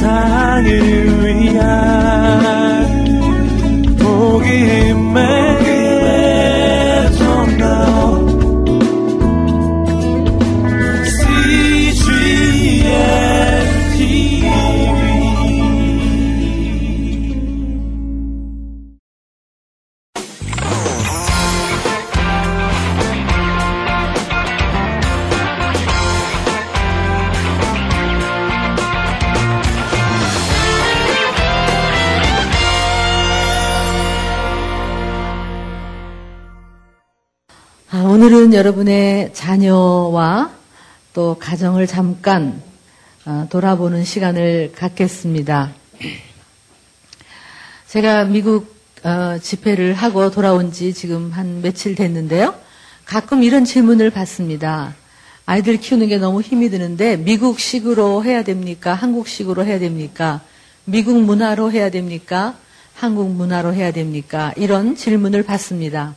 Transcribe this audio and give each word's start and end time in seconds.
세상을 0.00 1.26
위한 1.26 1.99
여러분의 38.60 39.32
자녀와 39.32 40.50
또 41.14 41.38
가정을 41.38 41.86
잠깐 41.86 42.62
어, 43.24 43.46
돌아보는 43.48 44.04
시간을 44.04 44.72
갖겠습니다. 44.76 45.72
제가 47.88 48.24
미국 48.24 48.76
어, 49.02 49.38
집회를 49.40 49.94
하고 49.94 50.30
돌아온 50.30 50.72
지 50.72 50.92
지금 50.92 51.30
한 51.30 51.62
며칠 51.62 51.94
됐는데요. 51.94 52.54
가끔 53.06 53.42
이런 53.42 53.64
질문을 53.64 54.10
받습니다. 54.10 54.94
아이들 55.46 55.78
키우는 55.78 56.08
게 56.08 56.18
너무 56.18 56.42
힘이 56.42 56.68
드는데 56.68 57.16
미국식으로 57.16 58.24
해야 58.24 58.44
됩니까? 58.44 58.92
한국식으로 58.92 59.64
해야 59.64 59.78
됩니까? 59.78 60.42
미국 60.84 61.18
문화로 61.18 61.72
해야 61.72 61.88
됩니까? 61.88 62.56
한국 62.92 63.30
문화로 63.30 63.72
해야 63.72 63.90
됩니까? 63.90 64.52
이런 64.58 64.96
질문을 64.96 65.44
받습니다. 65.44 66.14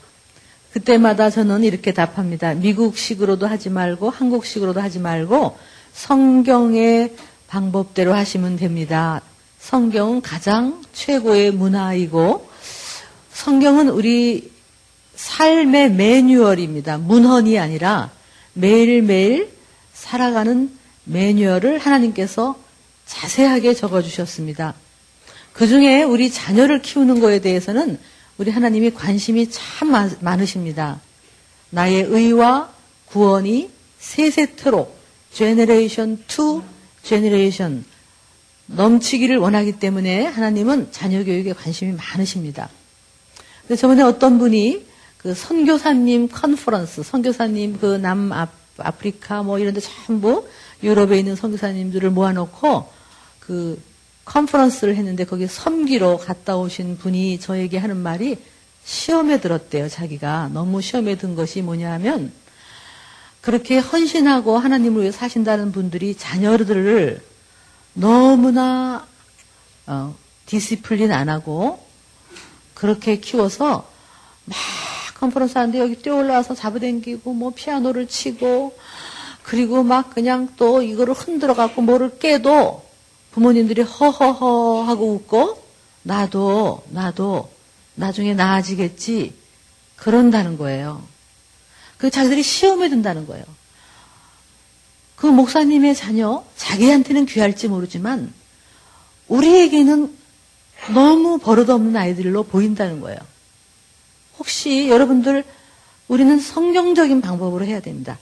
그때마다 0.74 1.30
저는 1.30 1.64
이렇게 1.64 1.94
답합니다. 1.94 2.56
미국식으로도 2.56 3.46
하지 3.46 3.70
말고 3.70 4.10
한국식으로도 4.10 4.82
하지 4.82 4.98
말고 4.98 5.56
성경의 5.94 7.14
방법대로 7.48 8.14
하시면 8.14 8.58
됩니다. 8.58 9.22
성경은 9.60 10.22
가장 10.22 10.82
최고의 10.92 11.52
문화이고 11.52 12.50
성경은 13.32 13.90
우리 13.90 14.52
삶의 15.16 15.92
매뉴얼입니다. 15.92 16.98
문헌이 16.98 17.60
아니라 17.60 18.10
매일매일 18.54 19.54
살아가는 19.94 20.72
매뉴얼을 21.04 21.78
하나님께서 21.78 22.58
자세하게 23.06 23.76
적어주셨습니다. 23.76 24.74
그 25.54 25.68
중에 25.68 26.02
우리 26.02 26.32
자녀를 26.32 26.82
키우는 26.82 27.20
것에 27.20 27.40
대해서는 27.40 28.00
우리 28.38 28.52
하나님이 28.52 28.92
관심이 28.92 29.50
참 29.50 29.92
많으십니다. 30.20 31.00
나의 31.70 32.04
의와 32.04 32.72
구원이 33.06 33.70
세세토록 34.00 34.94
generation 35.32 36.24
to 36.28 36.64
generation 37.04 37.86
넘치기를 38.68 39.38
원하기 39.38 39.74
때문에 39.74 40.26
하나님은 40.26 40.92
자녀 40.92 41.24
교육에 41.24 41.54
관심이 41.54 41.94
많으십니다. 41.94 42.70
그래서 43.66 43.82
저번에 43.82 44.04
어떤 44.04 44.40
분이 44.40 44.86
그 45.18 45.34
선교사님 45.34 46.30
컨퍼런스, 46.30 47.04
선교사님 47.04 47.80
그 47.80 47.98
남아프리카 47.98 49.44
뭐 49.44 49.60
이런 49.60 49.74
데 49.74 49.80
전부 49.80 50.48
유럽에 50.82 51.18
있는 51.20 51.36
선교사님들을 51.36 52.10
모아놓고 52.10 52.90
그 53.40 53.82
컨퍼런스를 54.26 54.96
했는데 54.96 55.26
거기 55.26 55.48
섬기러 55.48 56.18
갔다 56.20 56.58
오신 56.58 56.98
분이 56.98 57.40
저에게 57.40 57.78
하는 57.78 57.98
말이 57.98 58.38
시험에 58.86 59.40
들었대요, 59.40 59.90
자기가. 59.90 60.50
너무 60.54 60.82
시험에 60.82 61.16
든 61.16 61.36
것이 61.36 61.62
뭐냐 61.62 61.92
하면 61.94 62.32
그렇게 63.42 63.78
헌신하고 63.78 64.58
하나님을 64.58 65.02
위해 65.02 65.12
사신다는 65.12 65.72
분들이 65.72 66.16
자녀들을 66.16 67.22
너무나 67.94 69.06
어, 69.86 70.16
discipline 70.46 71.12
안 71.12 71.30
하고 71.30 71.86
그렇게 72.74 73.18
키워서 73.18 73.90
막 74.46 74.58
컨퍼런스 75.20 75.58
하는데 75.58 75.80
여기 75.80 75.96
뛰어 75.96 76.16
올라와서 76.16 76.56
잡아당기고 76.56 77.34
뭐 77.34 77.52
피아노를 77.54 78.08
치고 78.08 78.78
그리고 79.44 79.84
막 79.84 80.14
그냥 80.14 80.50
또 80.58 80.82
이거를 80.82 81.14
흔들어 81.14 81.54
갖고 81.54 81.82
뭐를 81.82 82.18
깨도 82.20 82.84
부모님들이 83.34 83.82
허허허 83.82 84.84
하고 84.84 85.14
웃고 85.14 85.64
나도 86.04 86.84
나도 86.90 87.52
나중에 87.96 88.34
나아지겠지 88.34 89.34
그런다는 89.96 90.58
거예요. 90.58 91.02
그 91.98 92.10
자기들이 92.10 92.44
시험에 92.44 92.90
든다는 92.90 93.26
거예요. 93.26 93.44
그 95.16 95.26
목사님의 95.26 95.96
자녀 95.96 96.44
자기한테는 96.58 97.26
귀할지 97.26 97.68
모르지만 97.68 98.34
우리에게는 99.30 100.16
너무 100.94 101.40
버릇없는 101.40 101.96
아이들로 101.96 102.44
보인다는 102.44 103.00
거예요. 103.00 103.18
혹시 104.38 104.90
여러분들 104.90 105.44
우리는 106.08 106.40
성경적인 106.40 107.22
방법으로 107.22 107.66
해야 107.66 107.80
됩니다. 107.80 108.20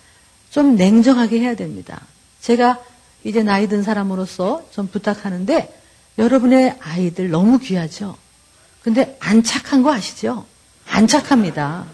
좀 0.51 0.75
냉정하게 0.75 1.39
해야 1.39 1.55
됩니다. 1.55 2.05
제가 2.39 2.79
이제 3.23 3.43
나이 3.43 3.67
든 3.67 3.83
사람으로서 3.83 4.65
좀 4.71 4.87
부탁하는데 4.87 5.81
여러분의 6.17 6.77
아이들 6.79 7.29
너무 7.29 7.59
귀하죠? 7.59 8.17
근데 8.83 9.17
안 9.19 9.43
착한 9.43 9.83
거 9.83 9.93
아시죠? 9.93 10.45
안 10.87 11.07
착합니다. 11.07 11.85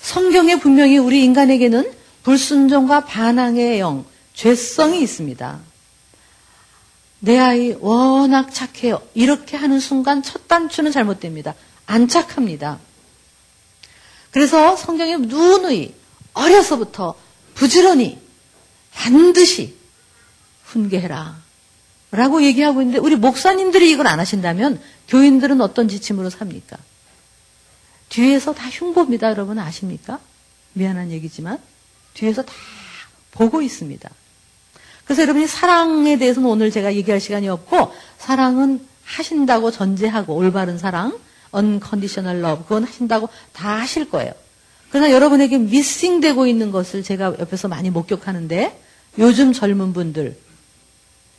성경에 0.00 0.58
분명히 0.58 0.98
우리 0.98 1.24
인간에게는 1.24 1.92
불순종과 2.22 3.04
반항의 3.04 3.80
영, 3.80 4.04
죄성이 4.34 5.02
있습니다. 5.02 5.58
내 7.20 7.38
아이 7.38 7.76
워낙 7.80 8.52
착해요. 8.54 9.02
이렇게 9.14 9.56
하는 9.56 9.80
순간 9.80 10.22
첫 10.22 10.48
단추는 10.48 10.92
잘못됩니다. 10.92 11.54
안 11.86 12.08
착합니다. 12.08 12.78
그래서 14.30 14.76
성경에 14.76 15.16
누누이 15.16 15.94
어려서부터 16.34 17.14
부지런히 17.54 18.18
반드시 18.92 19.77
훈계해라. 20.68 21.36
라고 22.10 22.42
얘기하고 22.42 22.80
있는데 22.80 22.98
우리 23.00 23.16
목사님들이 23.16 23.90
이걸 23.90 24.06
안 24.06 24.18
하신다면 24.18 24.80
교인들은 25.08 25.60
어떤 25.60 25.88
지침으로 25.88 26.30
삽니까? 26.30 26.78
뒤에서 28.08 28.54
다 28.54 28.68
흉보입니다. 28.70 29.28
여러분 29.30 29.58
아십니까? 29.58 30.18
미안한 30.72 31.10
얘기지만 31.10 31.58
뒤에서 32.14 32.42
다 32.42 32.52
보고 33.32 33.60
있습니다. 33.60 34.08
그래서 35.04 35.22
여러분이 35.22 35.46
사랑에 35.46 36.16
대해서는 36.18 36.48
오늘 36.48 36.70
제가 36.70 36.94
얘기할 36.94 37.20
시간이 37.20 37.48
없고 37.48 37.92
사랑은 38.18 38.86
하신다고 39.04 39.70
전제하고 39.70 40.34
올바른 40.34 40.78
사랑, 40.78 41.18
unconditional 41.54 42.42
love 42.44 42.64
그건 42.64 42.84
하신다고 42.84 43.28
다 43.52 43.78
하실 43.80 44.10
거예요. 44.10 44.32
그러나 44.90 45.10
여러분에게 45.10 45.58
미싱되고 45.58 46.46
있는 46.46 46.70
것을 46.72 47.02
제가 47.02 47.36
옆에서 47.38 47.68
많이 47.68 47.90
목격하는데 47.90 48.80
요즘 49.18 49.52
젊은 49.52 49.92
분들 49.92 50.36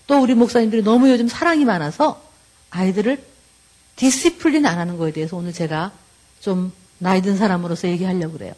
또 0.10 0.20
우리 0.20 0.34
목사님들이 0.34 0.82
너무 0.82 1.12
요즘 1.12 1.28
사랑이 1.28 1.66
많아서 1.66 2.20
아이들을 2.72 3.24
디시플린 3.96 4.66
안 4.66 4.80
하는 4.80 4.98
거에 4.98 5.12
대해서 5.12 5.38
오늘 5.38 5.54
제가 5.54 5.92
좀 6.40 6.74
나이 6.98 7.22
든 7.22 7.38
사람으로서 7.38 7.88
얘기하려고 7.90 8.34
그래요. 8.34 8.54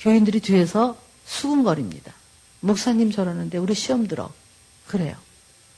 교인들이 0.00 0.40
뒤에서 0.40 0.98
수군거립니다. 1.24 2.12
목사님 2.60 3.12
저러는데 3.12 3.56
우리 3.56 3.72
시험 3.72 4.06
들어. 4.06 4.30
그래요. 4.88 5.16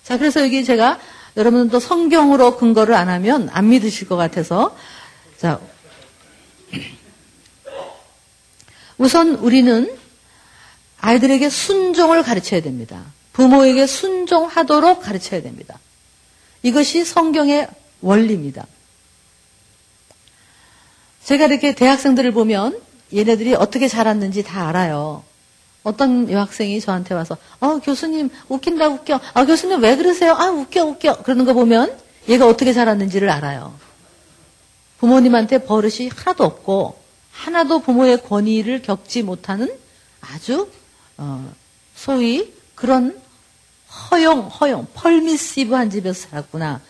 자, 0.03 0.19
그래서 0.19 0.43
여기 0.43 0.65
제가 0.65 0.99
여러분은 1.37 1.69
또 1.69 1.79
성경으로 1.79 2.57
근거를 2.57 2.97
안 2.97 3.09
하면 3.09 3.49
안 3.53 3.69
믿으실 3.69 4.09
것 4.09 4.17
같아서 4.17 4.77
자, 5.39 5.61
우선 8.99 9.37
우리는 9.37 9.97
아이들에게 11.07 11.49
순종을 11.51 12.25
가르쳐야 12.25 12.61
됩니다. 12.63 13.05
부모에게 13.33 13.87
순종하도록 13.87 15.01
가르쳐야 15.01 15.41
됩니다. 15.41 15.79
이것이 16.65 17.05
성경의 17.05 17.69
원리입니다. 18.01 18.67
제가 21.23 21.47
이렇게 21.47 21.77
대학생들을 21.77 22.33
보면 22.33 22.81
얘네들이 23.15 23.55
어떻게 23.55 23.87
자랐는지 23.87 24.43
다 24.43 24.69
알아요. 24.69 25.23
어떤 25.85 26.29
여학생이 26.29 26.81
저한테 26.81 27.15
와서, 27.15 27.37
어, 27.61 27.79
교수님, 27.79 28.29
웃긴다, 28.49 28.89
웃겨. 28.89 29.21
아, 29.35 29.47
교수님, 29.47 29.81
왜 29.85 29.95
그러세요? 29.95 30.33
아, 30.33 30.51
웃겨, 30.51 30.85
웃겨. 30.85 31.23
그러는 31.23 31.45
거 31.45 31.53
보면 31.55 31.97
얘가 32.29 32.49
어떻게 32.49 32.73
자랐는지를 32.73 33.31
알아요. 33.31 33.79
부모님한테 34.99 35.59
버릇이 35.59 36.11
하나도 36.13 36.43
없고, 36.43 36.99
하나도 37.31 37.79
부모의 37.83 38.25
권위를 38.25 38.83
겪지 38.83 39.23
못하는 39.23 39.73
아주 40.21 40.69
어, 41.19 41.53
소위 41.95 42.53
그런 42.75 43.19
허용, 44.11 44.49
허용, 44.49 44.87
펄미시브한 44.95 45.91
집에서 45.91 46.29
살았구나. 46.29 46.81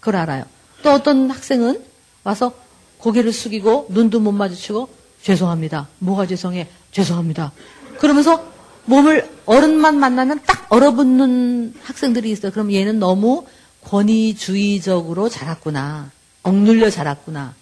그걸 0.00 0.16
알아요. 0.16 0.44
또 0.82 0.90
어떤 0.90 1.30
학생은 1.30 1.84
와서 2.24 2.52
고개를 2.98 3.32
숙이고 3.32 3.86
눈도 3.90 4.20
못 4.20 4.32
마주치고 4.32 4.88
죄송합니다. 5.22 5.88
뭐가 5.98 6.26
죄송해? 6.26 6.68
죄송합니다. 6.90 7.52
그러면서 7.98 8.52
몸을 8.86 9.28
어른만 9.44 9.98
만나면 9.98 10.40
딱 10.46 10.66
얼어붙는 10.70 11.74
학생들이 11.82 12.30
있어요. 12.30 12.52
그럼 12.52 12.72
얘는 12.72 12.98
너무 12.98 13.46
권위주의적으로 13.82 15.28
자랐구나. 15.28 16.10
억눌려 16.42 16.90
자랐구나. 16.90 17.54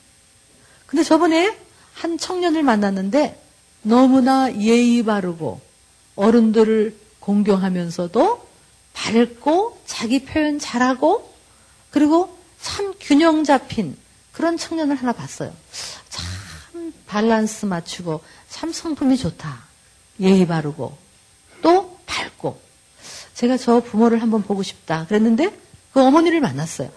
근데 0.86 1.02
저번에 1.02 1.56
한 1.94 2.18
청년을 2.18 2.62
만났는데 2.62 3.42
너무나 3.82 4.54
예의 4.54 5.02
바르고 5.02 5.60
어른들을 6.16 6.96
공경하면서도 7.20 8.46
밝고 8.92 9.80
자기 9.86 10.24
표현 10.24 10.58
잘하고 10.58 11.32
그리고 11.90 12.36
참 12.60 12.94
균형 13.00 13.44
잡힌 13.44 13.96
그런 14.32 14.56
청년을 14.56 14.96
하나 14.96 15.12
봤어요. 15.12 15.52
참 16.08 16.92
밸런스 17.06 17.66
맞추고 17.66 18.20
참 18.48 18.72
성품이 18.72 19.16
좋다. 19.16 19.64
예의 20.20 20.46
바르고 20.46 20.96
또 21.62 21.98
밝고 22.06 22.60
제가 23.34 23.56
저 23.58 23.80
부모를 23.80 24.22
한번 24.22 24.42
보고 24.42 24.62
싶다 24.62 25.06
그랬는데 25.06 25.56
그 25.92 26.00
어머니를 26.00 26.40
만났어요. 26.40 26.90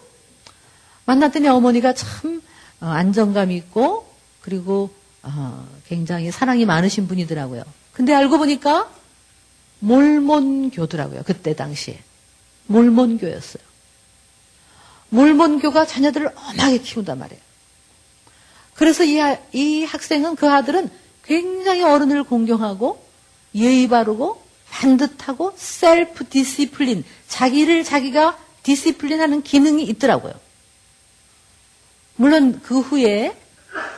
만났더니 1.06 1.48
어머니가 1.48 1.94
참 1.94 2.42
어, 2.82 2.86
안정감 2.88 3.52
있고 3.52 4.08
그리고 4.42 4.90
어, 5.22 5.68
굉장히 5.88 6.32
사랑이 6.32 6.66
많으신 6.66 7.08
분이더라고요. 7.08 7.64
근데 7.94 8.14
알고 8.14 8.38
보니까 8.38 8.90
몰몬교더라고요. 9.80 11.24
그때 11.26 11.56
당시에. 11.56 12.00
몰몬교였어요. 12.68 13.64
몰몬교가 15.10 15.86
자녀들을 15.86 16.32
엄하게 16.36 16.80
키운단 16.80 17.18
말이에요. 17.18 17.42
그래서 18.76 19.04
이, 19.04 19.20
이 19.54 19.84
학생은 19.84 20.36
그 20.36 20.50
아들은 20.50 20.90
굉장히 21.24 21.84
어른을 21.84 22.24
공경하고 22.24 23.04
예의 23.56 23.88
바르고 23.88 24.42
반듯하고 24.70 25.54
self 25.58 26.28
discipline 26.28 27.04
자기를 27.28 27.84
자기가 27.84 28.38
discipline 28.64 29.20
하는 29.20 29.42
기능이 29.42 29.84
있더라고요. 29.84 30.34
물론 32.16 32.62
그 32.64 32.80
후에 32.80 33.36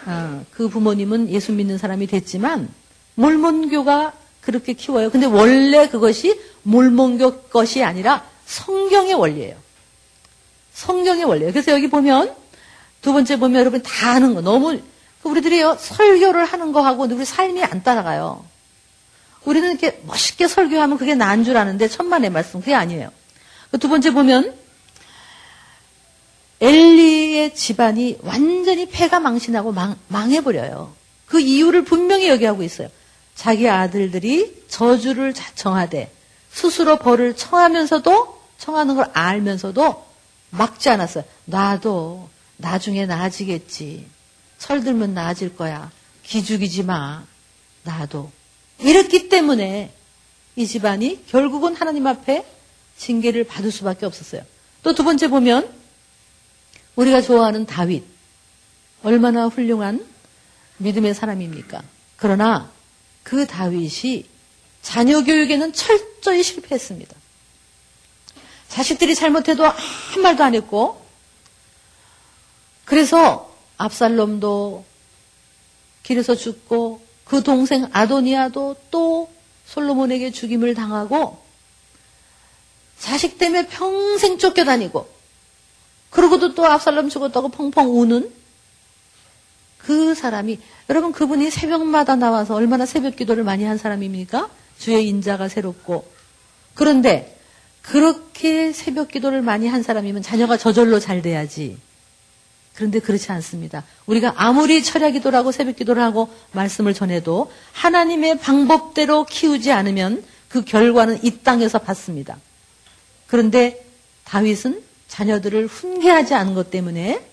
어, 0.06 0.45
그 0.51 0.69
부모님은 0.69 1.30
예수 1.30 1.51
믿는 1.51 1.77
사람이 1.77 2.07
됐지만 2.07 2.69
몰몬교가 3.16 4.13
그렇게 4.42 4.74
키워요. 4.74 5.10
근데 5.12 5.26
원래 5.28 5.88
그것이 5.88 6.40
몰몬교 6.64 7.44
것이 7.44 7.84
아니라 7.84 8.26
성경의 8.46 9.14
원리예요. 9.14 9.56
성경의 10.74 11.26
원리예요. 11.26 11.54
그래서 11.54 11.72
여기 11.72 11.90
보면 11.90 12.36
두 13.02 13.14
번째 13.14 13.38
보면 13.38 13.60
여러분 13.60 13.82
다 13.82 14.12
아는 14.12 14.34
거 14.34 14.42
너무 14.42 14.80
우리들이요 15.24 15.78
설교를 15.80 16.46
하는 16.46 16.72
거하고 16.72 17.04
우리 17.04 17.24
삶이 17.24 17.64
안 17.64 17.84
따라가요. 17.84 18.46
우리는 19.46 19.72
이렇게 19.72 20.02
멋있게 20.06 20.48
설교하면 20.48 20.98
그게 20.98 21.16
나은 21.16 21.44
줄 21.44 21.58
아는데 21.58 21.88
천만의 21.88 22.30
말씀 22.30 22.60
그게 22.60 22.74
아니에요. 22.74 23.12
그두 23.72 23.90
번째 23.90 24.12
보면 24.12 24.56
엘리의 26.60 27.56
집안이 27.56 28.20
완전히 28.22 28.88
폐가 28.88 29.20
망신하고 29.20 29.72
망, 29.72 29.96
망해버려요. 30.10 30.94
그 31.26 31.40
이유를 31.40 31.84
분명히 31.86 32.28
여기하고 32.28 32.62
있어요. 32.62 32.90
자기 33.42 33.68
아들들이 33.68 34.66
저주를 34.68 35.34
자청하되 35.34 36.14
스스로 36.52 37.00
벌을 37.00 37.36
청하면서도 37.36 38.40
청하는 38.60 38.96
걸 38.96 39.10
알면서도 39.14 40.06
막지 40.52 40.90
않았어요. 40.90 41.24
나도 41.46 42.30
나중에 42.58 43.08
나아지겠지. 43.08 44.06
철들면 44.60 45.16
나아질 45.16 45.56
거야. 45.56 45.90
기죽이지 46.22 46.84
마. 46.84 47.26
나도. 47.82 48.32
이렇기 48.78 49.28
때문에 49.28 49.92
이 50.56 50.68
집안이 50.68 51.26
결국은 51.26 51.76
하나님 51.76 52.06
앞에 52.06 52.46
징계를 52.96 53.46
받을 53.46 53.72
수밖에 53.72 54.06
없었어요. 54.06 54.44
또 54.84 54.94
두 54.94 55.04
번째 55.04 55.30
보면 55.30 55.68
우리가 56.96 57.24
좋아하는 57.24 57.66
다윗. 57.66 58.04
얼마나 59.02 59.48
훌륭한 59.48 60.06
믿음의 60.78 61.16
사람입니까? 61.16 61.82
그러나 62.18 62.70
그 63.24 63.46
다윗이 63.46 64.26
자녀 64.82 65.24
교육에는 65.24 65.74
철저히 65.74 66.44
실패했습니다. 66.44 67.16
자식들이 68.68 69.16
잘못해도 69.16 69.66
한 69.66 70.22
말도 70.22 70.44
안 70.44 70.56
했고, 70.56 71.06
그래서 72.86 73.54
압살롬도 73.78 74.86
길에서 76.04 76.36
죽고, 76.36 77.02
그 77.26 77.44
동생 77.44 77.88
아도니아도 77.92 78.76
또 78.90 79.32
솔로몬에게 79.68 80.32
죽임을 80.32 80.74
당하고, 80.74 81.42
자식 82.98 83.38
때문에 83.38 83.68
평생 83.68 84.38
쫓겨다니고, 84.38 85.10
그러고도 86.10 86.54
또 86.56 86.66
압살롬 86.66 87.10
죽었다고 87.10 87.50
펑펑 87.50 88.00
우는 88.00 88.41
그 89.86 90.13
사람이 90.13 90.60
여러분 90.89 91.12
그분이 91.12 91.50
새벽마다 91.50 92.16
나와서 92.16 92.56
얼마나 92.56 92.86
새벽 92.86 93.16
기도를 93.16 93.44
많이 93.44 93.63
한 93.63 93.78
사람입니까? 93.78 94.50
주의 94.78 95.07
인자가 95.07 95.48
새롭고 95.48 96.06
그런데 96.74 97.38
그렇게 97.81 98.74
새벽 98.74 99.10
기도를 99.10 99.42
많이 99.42 99.68
한 99.68 99.83
사람이면 99.83 100.22
자녀가 100.22 100.57
저절로 100.57 101.00
잘 101.00 101.22
돼야지. 101.22 101.78
그런데 102.75 103.00
그렇지 103.00 103.31
않습니다. 103.31 103.83
우리가 104.06 104.33
아무리 104.38 104.81
철야 104.83 105.10
기도를 105.10 105.44
고 105.44 105.51
새벽 105.51 105.75
기도를 105.75 106.01
하고 106.01 106.30
말씀을 106.51 106.94
전해도 106.94 107.51
하나님의 107.74 108.39
방법대로 108.39 109.25
키우지 109.25 109.72
않으면 109.72 110.24
그 110.48 110.63
결과는 110.63 111.19
이 111.24 111.39
땅에서 111.39 111.80
받습니다. 111.80 112.38
그런데 113.27 113.86
다윗은 114.25 114.81
자녀들을 115.07 115.68
훈계하지 115.68 116.34
않은 116.34 116.54
것 116.54 116.72
때문에 116.72 117.25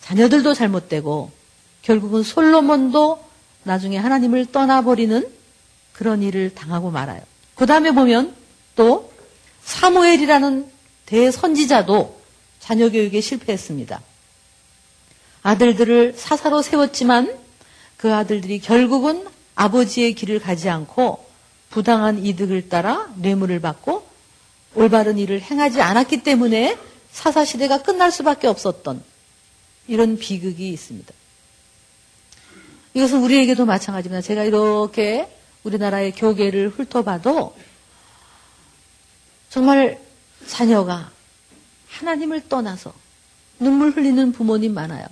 자녀들도 0.00 0.54
잘못되고 0.54 1.37
결국은 1.88 2.22
솔로몬도 2.22 3.18
나중에 3.62 3.96
하나님을 3.96 4.44
떠나버리는 4.52 5.26
그런 5.94 6.22
일을 6.22 6.54
당하고 6.54 6.90
말아요. 6.90 7.22
그 7.54 7.64
다음에 7.64 7.92
보면 7.92 8.34
또 8.76 9.10
사무엘이라는 9.64 10.70
대선지자도 11.06 12.20
자녀 12.60 12.90
교육에 12.90 13.22
실패했습니다. 13.22 14.02
아들들을 15.42 16.12
사사로 16.14 16.60
세웠지만 16.60 17.34
그 17.96 18.14
아들들이 18.14 18.58
결국은 18.58 19.26
아버지의 19.54 20.12
길을 20.12 20.40
가지 20.40 20.68
않고 20.68 21.24
부당한 21.70 22.22
이득을 22.22 22.68
따라 22.68 23.08
뇌물을 23.16 23.60
받고 23.60 24.06
올바른 24.74 25.16
일을 25.16 25.40
행하지 25.40 25.80
않았기 25.80 26.22
때문에 26.22 26.76
사사시대가 27.12 27.82
끝날 27.82 28.12
수밖에 28.12 28.46
없었던 28.46 29.02
이런 29.86 30.18
비극이 30.18 30.68
있습니다. 30.68 31.17
이것은 32.94 33.22
우리에게도 33.22 33.66
마찬가지입니다. 33.66 34.22
제가 34.22 34.44
이렇게 34.44 35.28
우리나라의 35.64 36.12
교계를 36.12 36.70
훑어봐도 36.70 37.54
정말 39.50 40.00
자녀가 40.46 41.10
하나님을 41.88 42.48
떠나서 42.48 42.92
눈물 43.58 43.90
흘리는 43.90 44.32
부모님 44.32 44.74
많아요. 44.74 45.06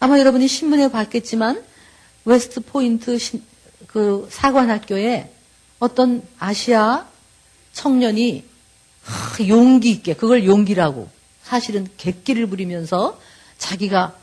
아마 0.00 0.18
여러분이 0.18 0.48
신문에 0.48 0.90
봤겠지만 0.90 1.64
웨스트 2.24 2.60
포인트 2.60 3.18
그 3.86 4.28
사관학교에 4.30 5.30
어떤 5.78 6.22
아시아 6.38 7.06
청년이 7.72 8.44
용기 9.48 9.90
있게 9.90 10.14
그걸 10.14 10.44
용기라고 10.46 11.08
사실은 11.42 11.86
객기를 11.96 12.46
부리면서 12.46 13.20
자기가 13.58 14.16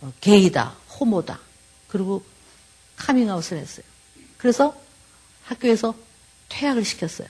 어, 0.00 0.12
게이다, 0.20 0.74
호모다. 1.00 1.40
그리고 1.88 2.24
커밍아웃을 2.96 3.58
했어요. 3.58 3.84
그래서 4.36 4.76
학교에서 5.44 5.94
퇴학을 6.48 6.84
시켰어요. 6.84 7.28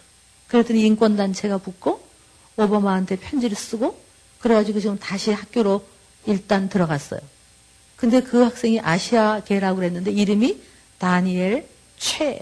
그랬더니 0.48 0.82
인권단체가 0.86 1.58
붙고 1.58 2.06
오바마한테 2.56 3.16
편지를 3.16 3.56
쓰고 3.56 4.00
그래가지고 4.40 4.80
지금 4.80 4.98
다시 4.98 5.32
학교로 5.32 5.86
일단 6.26 6.68
들어갔어요. 6.68 7.20
근데 7.96 8.20
그 8.20 8.42
학생이 8.42 8.80
아시아계라고 8.80 9.76
그랬는데 9.76 10.12
이름이 10.12 10.62
다니엘 10.98 11.68
최예요. 11.96 12.40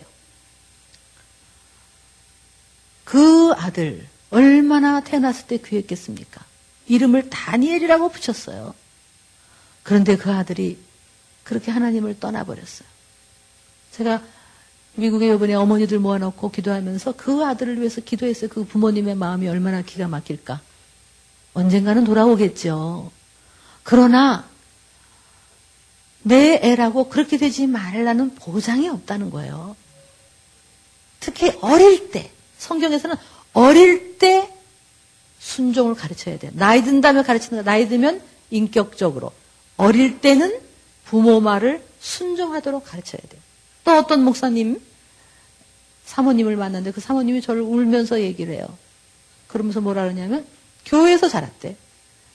그 3.05 3.53
아들 3.57 4.07
얼마나 4.31 5.01
태어났을 5.01 5.47
때 5.47 5.59
귀했겠습니까? 5.59 6.45
이름을 6.89 7.31
다니엘이라고 7.31 8.11
붙였어요. 8.11 8.75
그런데 9.83 10.17
그 10.17 10.33
아들이 10.33 10.79
그렇게 11.47 11.71
하나님을 11.71 12.19
떠나버렸어요. 12.19 12.89
제가 13.93 14.21
미국에 14.97 15.33
이번에 15.33 15.55
어머니들 15.55 16.01
모아놓고 16.01 16.51
기도하면서 16.51 17.13
그 17.13 17.45
아들을 17.45 17.79
위해서 17.79 18.01
기도했어요. 18.01 18.51
그 18.51 18.65
부모님의 18.65 19.15
마음이 19.15 19.49
얼마나 19.49 19.81
기가 19.83 20.09
막힐까. 20.09 20.61
언젠가는 21.55 22.05
돌아오겠죠. 22.05 23.13
그러나 23.85 24.49
내 26.23 26.61
애라고 26.63 27.09
그렇게 27.09 27.39
되지 27.39 27.69
말라는 27.69 28.35
보장이 28.35 28.89
없다는 28.89 29.31
거예요. 29.31 29.77
특히 31.21 31.53
어릴 31.61 32.11
때 32.11 32.33
성경에서는 32.59 33.15
어릴 33.53 34.19
때 34.19 34.53
순종을 35.39 35.95
가르쳐야 35.95 36.39
돼요. 36.39 36.51
나이 36.55 36.83
든다면 36.83 37.23
가르치는 37.23 37.63
거 37.63 37.71
나이 37.71 37.89
들면 37.89 38.21
인격적으로 38.51 39.33
어릴 39.77 40.21
때는 40.21 40.67
부모 41.07 41.41
말을 41.41 41.83
순종하도록 42.01 42.85
가르쳐야 42.85 43.21
돼요. 43.29 43.41
또 43.85 43.93
어떤 43.93 44.25
목사님 44.25 44.81
사모님을 46.05 46.57
만났는데 46.57 46.93
그 46.93 47.01
사모님이 47.01 47.41
저를 47.41 47.63
울면서 47.63 48.21
얘기를 48.21 48.55
해요. 48.55 48.67
그러면서 49.49 49.81
뭐라 49.81 50.03
그러냐면 50.03 50.47
교회에서 50.85 51.29
자랐대. 51.29 51.77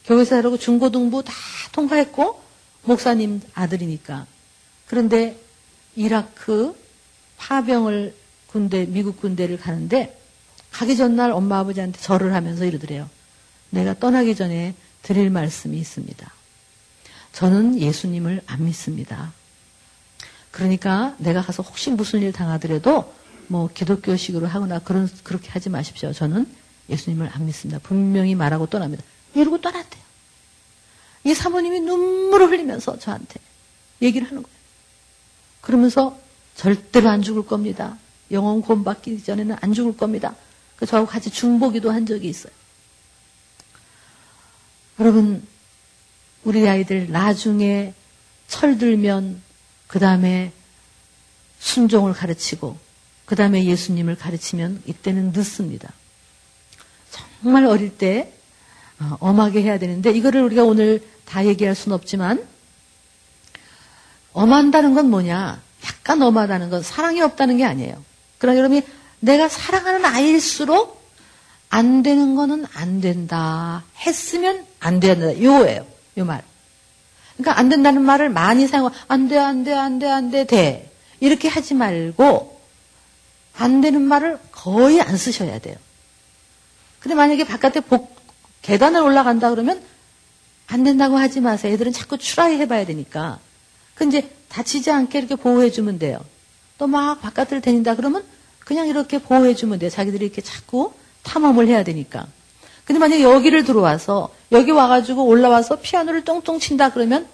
교회에서 0.06 0.32
자라고 0.32 0.58
중고등부 0.58 1.24
다 1.24 1.34
통과했고 1.72 2.42
목사님 2.84 3.42
아들이니까. 3.54 4.26
그런데 4.88 5.38
이라크 5.96 6.76
파병을 7.38 8.16
군대 8.48 8.86
미국 8.86 9.20
군대를 9.22 9.58
가는데 9.58 10.18
가기 10.72 10.96
전날 10.96 11.32
엄마 11.32 11.60
아버지한테 11.60 12.00
절을 12.00 12.34
하면서 12.34 12.66
이러더래요. 12.66 13.10
내가 13.70 13.94
떠나기 13.98 14.36
전에 14.36 14.76
드릴 15.02 15.30
말씀이 15.30 15.78
있습니다. 15.78 16.32
저는 17.34 17.80
예수님을 17.80 18.42
안 18.46 18.66
믿습니다. 18.66 19.32
그러니까 20.52 21.16
내가 21.18 21.42
가서 21.42 21.64
혹시 21.64 21.90
무슨 21.90 22.22
일 22.22 22.34
당하더라도 22.34 23.14
뭐 23.48 23.70
기독교식으로 23.74 24.48
하거나 24.48 24.80
그런 24.80 25.10
그렇게 25.24 25.50
하지 25.50 25.70
마십시오. 25.70 26.14
저는 26.14 26.46
예수님을 26.90 27.30
안 27.34 27.46
믿습니다. 27.46 27.80
분명히 27.82 28.36
말하고 28.36 28.68
떠납니다. 28.68 29.04
이러고 29.34 29.62
떠났대요. 29.62 30.02
이 31.24 31.34
사모님이 31.34 31.82
눈물을 31.82 32.50
흘리면서 32.50 33.00
저한테 33.00 33.40
얘기를 34.02 34.28
하는 34.28 34.44
거예요. 34.44 34.58
그러면서 35.62 36.20
절대로 36.56 37.10
안 37.10 37.22
죽을 37.22 37.46
겁니다. 37.46 37.98
영원 38.32 38.62
구원받기 38.62 39.24
전에는 39.24 39.58
안 39.62 39.74
죽을 39.74 39.96
겁니다. 39.96 40.36
그 40.76 40.86
저하고 40.86 41.08
같이 41.08 41.30
중보기도 41.30 41.92
한 41.92 42.06
적이 42.06 42.30
있어요. 42.30 42.52
여러분, 45.00 45.46
우리 46.44 46.68
아이들 46.68 47.12
나중에 47.12 47.94
철들면 48.48 49.42
그 49.88 50.00
다음에 50.00 50.52
순종을 51.60 52.14
가르치고 52.14 52.78
그 53.26 53.36
다음에 53.36 53.64
예수님을 53.64 54.16
가르치면 54.16 54.84
이때는 54.86 55.32
늦습니다. 55.32 55.94
정말 57.42 57.66
어릴 57.66 57.98
때 57.98 58.34
어, 59.00 59.18
엄하게 59.20 59.62
해야 59.64 59.80
되는데 59.80 60.12
이거를 60.12 60.42
우리가 60.44 60.64
오늘 60.64 61.02
다 61.26 61.46
얘기할 61.46 61.76
수는 61.76 61.96
없지만 61.96 62.46
엄한다는 64.34 64.94
건 64.94 65.10
뭐냐? 65.10 65.62
약간 65.86 66.22
엄하다는 66.22 66.70
건 66.70 66.84
사랑이 66.84 67.22
없다는 67.22 67.58
게 67.58 67.66
아니에요. 67.66 68.04
그러나 68.38 68.58
여러분이 68.58 68.84
내가 69.20 69.48
사랑하는 69.48 70.06
아이일수록 70.06 71.02
안 71.70 72.04
되는 72.04 72.36
거는 72.36 72.66
안 72.74 73.02
된다. 73.02 73.84
했으면 74.00 74.66
안 74.80 75.00
된다. 75.00 75.42
요예요. 75.42 75.91
요 76.18 76.26
말. 76.26 76.44
그러니까 77.38 77.60
안 77.60 77.70
된다는 77.70 78.02
말을 78.02 78.30
많이 78.30 78.68
사용하고 78.68 78.96
안 79.08 79.28
돼, 79.28 79.38
안 79.38 79.64
돼, 79.64 79.74
안 79.74 80.00
돼, 80.00 80.08
안 80.10 80.32
돼, 80.32 80.46
돼. 80.46 80.92
이렇게 81.20 81.48
하지 81.48 81.74
말고 81.74 82.60
안 83.58 83.82
되는 83.82 84.02
말을 84.02 84.40
거의 84.52 85.02
안 85.02 85.18
쓰셔야 85.18 85.60
돼요. 85.60 85.76
근데 87.00 87.16
만약에 87.16 87.46
바깥에 87.46 87.80
복, 87.80 88.16
계단을 88.62 89.02
올라간다 89.02 89.50
그러면 89.50 89.82
안 90.68 90.84
된다고 90.84 91.18
하지 91.18 91.42
마세요. 91.42 91.74
애들은 91.74 91.92
자꾸 91.92 92.18
추라이 92.18 92.58
해봐야 92.58 92.86
되니까. 92.86 93.40
그 93.96 94.06
이제 94.06 94.32
다치지 94.50 94.92
않게 94.92 95.20
이렇게 95.20 95.36
보호해주면 95.36 96.00
돼요. 96.00 96.20
또 96.78 96.88
막 96.88 97.22
바깥을 97.22 97.62
다닌다 97.62 97.96
그러면 97.96 98.24
그냥 98.60 98.88
이렇게 98.88 99.20
보호해주면 99.20 99.80
돼요. 99.80 99.90
자기들이 99.90 100.26
이렇게 100.26 100.42
자꾸 100.42 100.94
탐험을 101.24 101.68
해야 101.68 101.84
되니까. 101.84 102.26
근데 102.92 103.00
만약에 103.00 103.24
여기를 103.24 103.64
들어와서 103.64 104.30
여기 104.52 104.72
와가지고 104.72 105.26
올라와서 105.26 105.78
피아노를 105.78 106.26
똥똥 106.26 106.60
친다 106.60 106.90
그러면 106.92 107.26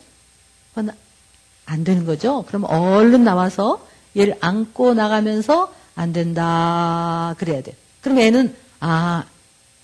안 1.65 1.83
되는 1.83 2.05
거죠. 2.05 2.45
그럼 2.47 2.65
얼른 2.65 3.23
나와서 3.23 3.83
얘를 4.15 4.35
안고 4.39 4.93
나가면서 4.93 5.73
안 5.95 6.13
된다 6.13 7.33
그래야 7.39 7.63
돼. 7.63 7.75
그럼 8.01 8.19
애는 8.19 8.55
아 8.79 9.23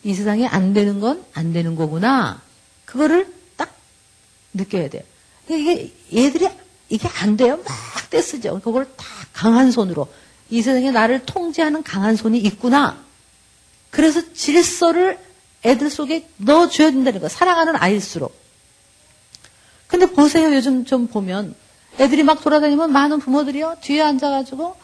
이 0.04 0.14
세상에 0.14 0.46
안 0.46 0.74
되는 0.74 1.00
건 1.00 1.24
안 1.34 1.54
되는 1.54 1.76
거구나. 1.76 2.42
그거를 2.86 3.34
딱 3.56 3.74
느껴야 4.54 4.90
돼요. 4.90 5.02
이게 5.50 5.92
얘들이 6.14 6.50
이게 6.90 7.08
안 7.22 7.36
돼요. 7.38 7.58
막 7.58 8.10
떼쓰죠. 8.12 8.60
그걸 8.64 8.86
다 8.96 9.06
강한 9.34 9.72
손으로 9.72 10.08
이 10.50 10.62
세상에 10.62 10.92
나를 10.92 11.26
통제하는 11.26 11.82
강한 11.82 12.16
손이 12.16 12.38
있구나. 12.38 12.98
그래서 13.90 14.22
질서를 14.34 15.18
애들 15.66 15.90
속에 15.90 16.28
넣어줘야 16.38 16.92
된다는 16.92 17.22
거. 17.22 17.30
사랑하는 17.30 17.76
아이일수록. 17.76 18.36
근데 19.88 20.08
보세요. 20.08 20.54
요즘 20.54 20.86
좀 20.86 21.08
보면 21.08 21.56
애들이 22.00 22.24
막 22.24 22.42
돌아다니면 22.42 22.92
많은 22.92 23.20
부모들이요. 23.20 23.78
뒤에 23.82 24.02
앉아가지고 24.02 24.76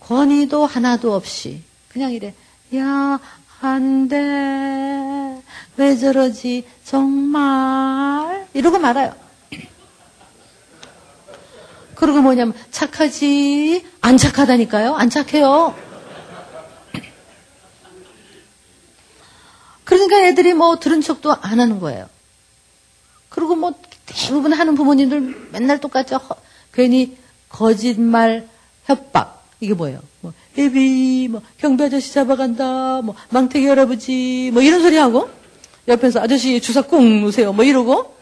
권위도 0.00 0.66
하나도 0.66 1.14
없이 1.14 1.62
그냥 1.88 2.12
이래. 2.12 2.34
야, 2.76 3.20
안 3.60 4.08
돼. 4.08 5.42
왜 5.76 5.96
저러지? 5.96 6.66
정말. 6.84 8.46
이러고 8.54 8.78
말아요. 8.78 9.14
그리고 11.94 12.22
뭐냐면 12.22 12.54
착하지 12.70 13.86
안 14.00 14.16
착하다니까요. 14.16 14.94
안 14.94 15.10
착해요. 15.10 15.74
그러니까 19.90 20.24
애들이 20.24 20.54
뭐 20.54 20.78
들은 20.78 21.00
척도 21.00 21.32
안 21.32 21.58
하는 21.58 21.80
거예요. 21.80 22.08
그리고 23.28 23.56
뭐 23.56 23.74
대부분 24.06 24.52
하는 24.52 24.76
부모님들 24.76 25.48
맨날 25.50 25.80
똑같죠. 25.80 26.20
괜히 26.72 27.16
거짓말, 27.48 28.48
협박. 28.84 29.44
이게 29.58 29.74
뭐예요? 29.74 30.00
뭐, 30.20 30.32
애비, 30.56 31.28
뭐, 31.30 31.42
경비 31.58 31.84
아저씨 31.84 32.14
잡아간다, 32.14 33.02
뭐, 33.02 33.14
망태기 33.28 33.66
할아버지, 33.66 34.50
뭐, 34.54 34.62
이런 34.62 34.80
소리 34.80 34.96
하고, 34.96 35.28
옆에서 35.86 36.20
아저씨 36.20 36.62
주사 36.62 36.80
꾹 36.80 37.04
놓으세요, 37.04 37.52
뭐, 37.52 37.62
이러고, 37.62 38.16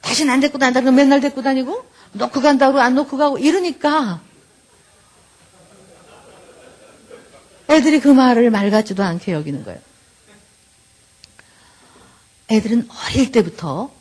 다시는 0.00 0.32
안 0.32 0.40
데리고 0.40 0.58
다닌다, 0.58 0.80
그 0.80 0.88
맨날 0.88 1.20
데리고 1.20 1.42
다니고, 1.42 1.84
놓고 2.12 2.40
간다고 2.40 2.80
안 2.80 2.96
놓고 2.96 3.18
가고, 3.18 3.38
이러니까, 3.38 4.20
애들이 7.68 8.00
그 8.00 8.08
말을 8.08 8.50
말 8.50 8.68
같지도 8.72 9.04
않게 9.04 9.32
여기는 9.32 9.62
거예요. 9.62 9.89
애들은 12.50 12.88
어릴 12.90 13.32
때부터 13.32 13.92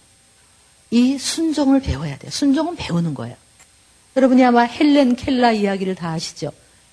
이 0.91 1.18
순종을 1.18 1.82
배워야 1.82 2.18
돼요. 2.18 2.32
순종은 2.32 2.75
배우는 2.75 3.13
거예요. 3.13 3.36
여러분이 4.15 4.44
아마 4.44 4.62
헬렌 4.62 5.15
켈라 5.15 5.51
이야기를 5.51 5.96
다 5.96 6.12
아시죠? 6.12 6.51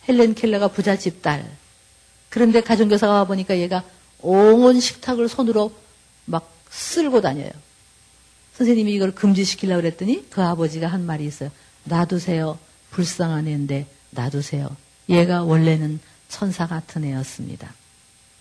헬렌 0.08 0.34
켈라가 0.34 0.68
부잣집 0.68 1.22
딸. 1.22 1.50
그런데 2.28 2.60
가정교사가 2.60 3.12
와보니까 3.14 3.58
얘가 3.58 3.82
온 4.20 4.78
식탁을 4.78 5.28
손으로 5.28 5.72
막 6.26 6.52
쓸고 6.70 7.20
다녀요. 7.22 7.50
선생님이 8.56 8.94
이걸 8.94 9.14
금지시키려고 9.14 9.82
그랬더니 9.82 10.28
그 10.30 10.42
아버지가 10.42 10.86
한 10.86 11.04
말이 11.04 11.24
있어요. 11.24 11.50
놔두세요. 11.84 12.58
불쌍한 12.90 13.48
애인데 13.48 13.86
놔두세요. 14.10 14.76
얘가 15.08 15.42
원래는 15.42 16.00
천사 16.28 16.66
같은 16.66 17.04
애였습니다. 17.04 17.72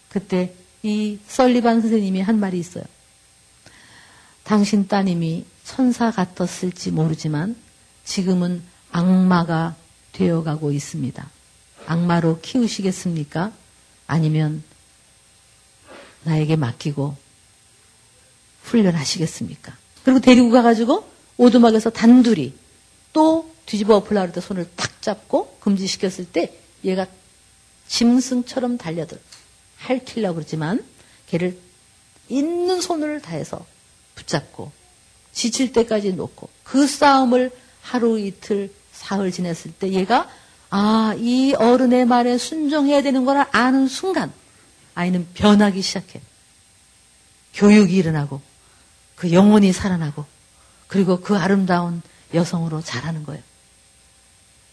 그때 0.09 0.53
이 0.83 1.19
썰리반 1.27 1.81
선생님이 1.81 2.21
한 2.21 2.39
말이 2.39 2.59
있어요. 2.59 2.83
당신 4.45 4.87
따님이 4.87 5.43
천사 5.63 6.11
같았을지 6.11 6.91
모르지만 6.91 7.55
지금은 8.03 8.63
악마가 8.91 9.75
되어가고 10.13 10.71
있습니다. 10.71 11.29
악마로 11.87 12.39
키우시겠습니까? 12.41 13.51
아니면 14.07 14.63
나에게 16.23 16.55
맡기고 16.55 17.17
훈련하시겠습니까? 18.63 19.75
그리고 20.03 20.19
데리고 20.19 20.51
가가지고 20.51 21.09
오두막에서 21.37 21.89
단둘이 21.89 22.53
또 23.13 23.51
뒤집어 23.65 23.95
엎으려고 23.95 24.31
때 24.31 24.41
손을 24.41 24.69
탁 24.75 25.01
잡고 25.01 25.57
금지시켰을 25.59 26.25
때 26.31 26.55
얘가 26.83 27.07
짐승처럼 27.87 28.77
달려들 28.77 29.19
할킬려고 29.77 30.35
그러지만 30.35 30.85
걔를 31.27 31.59
있는 32.29 32.79
손을 32.79 33.21
다해서 33.21 33.65
붙잡고 34.15 34.71
지칠 35.31 35.71
때까지 35.71 36.13
놓고 36.13 36.49
그 36.63 36.87
싸움을 36.87 37.51
하루 37.81 38.19
이틀 38.19 38.73
사흘 38.91 39.31
지냈을 39.31 39.71
때 39.73 39.91
얘가 39.91 40.29
아, 40.69 41.15
이 41.17 41.53
어른의 41.53 42.05
말에 42.05 42.37
순종해야 42.37 43.01
되는 43.01 43.23
걸 43.25 43.45
아는 43.51 43.87
순간 43.87 44.33
아이는 44.95 45.27
변하기 45.33 45.81
시작해. 45.81 46.21
교육이 47.53 47.95
일어나고 47.95 48.41
그 49.15 49.31
영혼이 49.31 49.71
살아나고 49.71 50.25
그리고 50.87 51.21
그 51.21 51.37
아름다운 51.37 52.01
여성으로 52.33 52.81
자라는 52.81 53.23
거예요. 53.23 53.41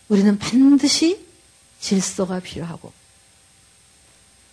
우리는 0.09 0.39
반드시 0.39 1.25
질서가 1.81 2.41
필요하고 2.41 2.93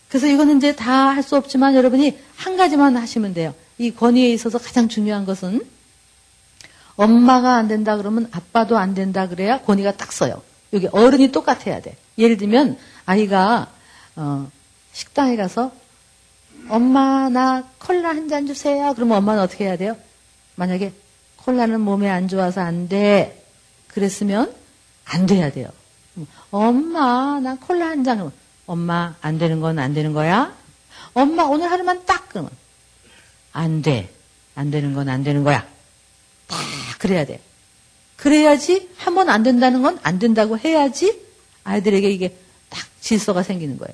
그래서 0.09 0.27
이거는 0.27 0.57
이제 0.57 0.75
다 0.75 1.13
할 1.13 1.23
수 1.23 1.35
없지만 1.35 1.75
여러분이 1.75 2.19
한 2.35 2.57
가지만 2.57 2.97
하시면 2.97 3.33
돼요. 3.33 3.53
이 3.79 3.91
권위에 3.95 4.29
있어서 4.33 4.59
가장 4.59 4.87
중요한 4.89 5.25
것은 5.25 5.65
엄마가 6.95 7.55
안 7.55 7.67
된다 7.69 7.95
그러면 7.97 8.27
아빠도 8.31 8.77
안 8.77 8.93
된다 8.93 9.27
그래야 9.27 9.61
권위가 9.61 9.93
딱 9.97 10.11
서요. 10.11 10.41
여기 10.73 10.87
어른이 10.91 11.31
똑같아야 11.31 11.81
돼. 11.81 11.95
예를 12.17 12.37
들면 12.37 12.77
아이가 13.05 13.67
어, 14.17 14.51
식당에 14.91 15.35
가서 15.37 15.71
엄마 16.67 17.29
나 17.29 17.63
콜라 17.79 18.09
한 18.09 18.27
잔 18.29 18.45
주세요. 18.45 18.93
그러면 18.95 19.17
엄마는 19.17 19.41
어떻게 19.41 19.63
해야 19.65 19.77
돼요? 19.77 19.95
만약에 20.55 20.91
콜라는 21.37 21.79
몸에 21.79 22.09
안 22.09 22.27
좋아서 22.27 22.59
안 22.61 22.89
돼. 22.89 23.43
그랬으면 23.87 24.53
안 25.05 25.25
돼야 25.25 25.51
돼요. 25.51 25.69
엄마 26.51 27.39
나 27.39 27.55
콜라 27.55 27.87
한 27.87 28.03
잔. 28.03 28.29
엄마 28.67 29.15
안 29.21 29.39
되는 29.39 29.61
건 29.61 29.79
안 29.79 29.93
되는 29.93 30.11
거야? 30.13 30.53
엄마 31.13 31.43
오늘 31.43 31.71
하루만 31.71 32.05
딱 32.05 32.27
그러면 32.27 32.51
안 33.59 33.81
돼. 33.81 34.09
안 34.55 34.71
되는 34.71 34.93
건 34.93 35.09
안 35.09 35.23
되는 35.23 35.43
거야. 35.43 35.65
다 36.47 36.57
그래야 36.97 37.25
돼. 37.25 37.41
그래야지 38.17 38.89
한 38.97 39.15
번 39.15 39.29
안 39.29 39.43
된다는 39.43 39.81
건 39.81 39.99
안 40.03 40.19
된다고 40.19 40.57
해야지 40.57 41.19
아이들에게 41.63 42.09
이게 42.09 42.35
딱 42.69 42.85
질서가 43.01 43.43
생기는 43.43 43.77
거예요. 43.77 43.93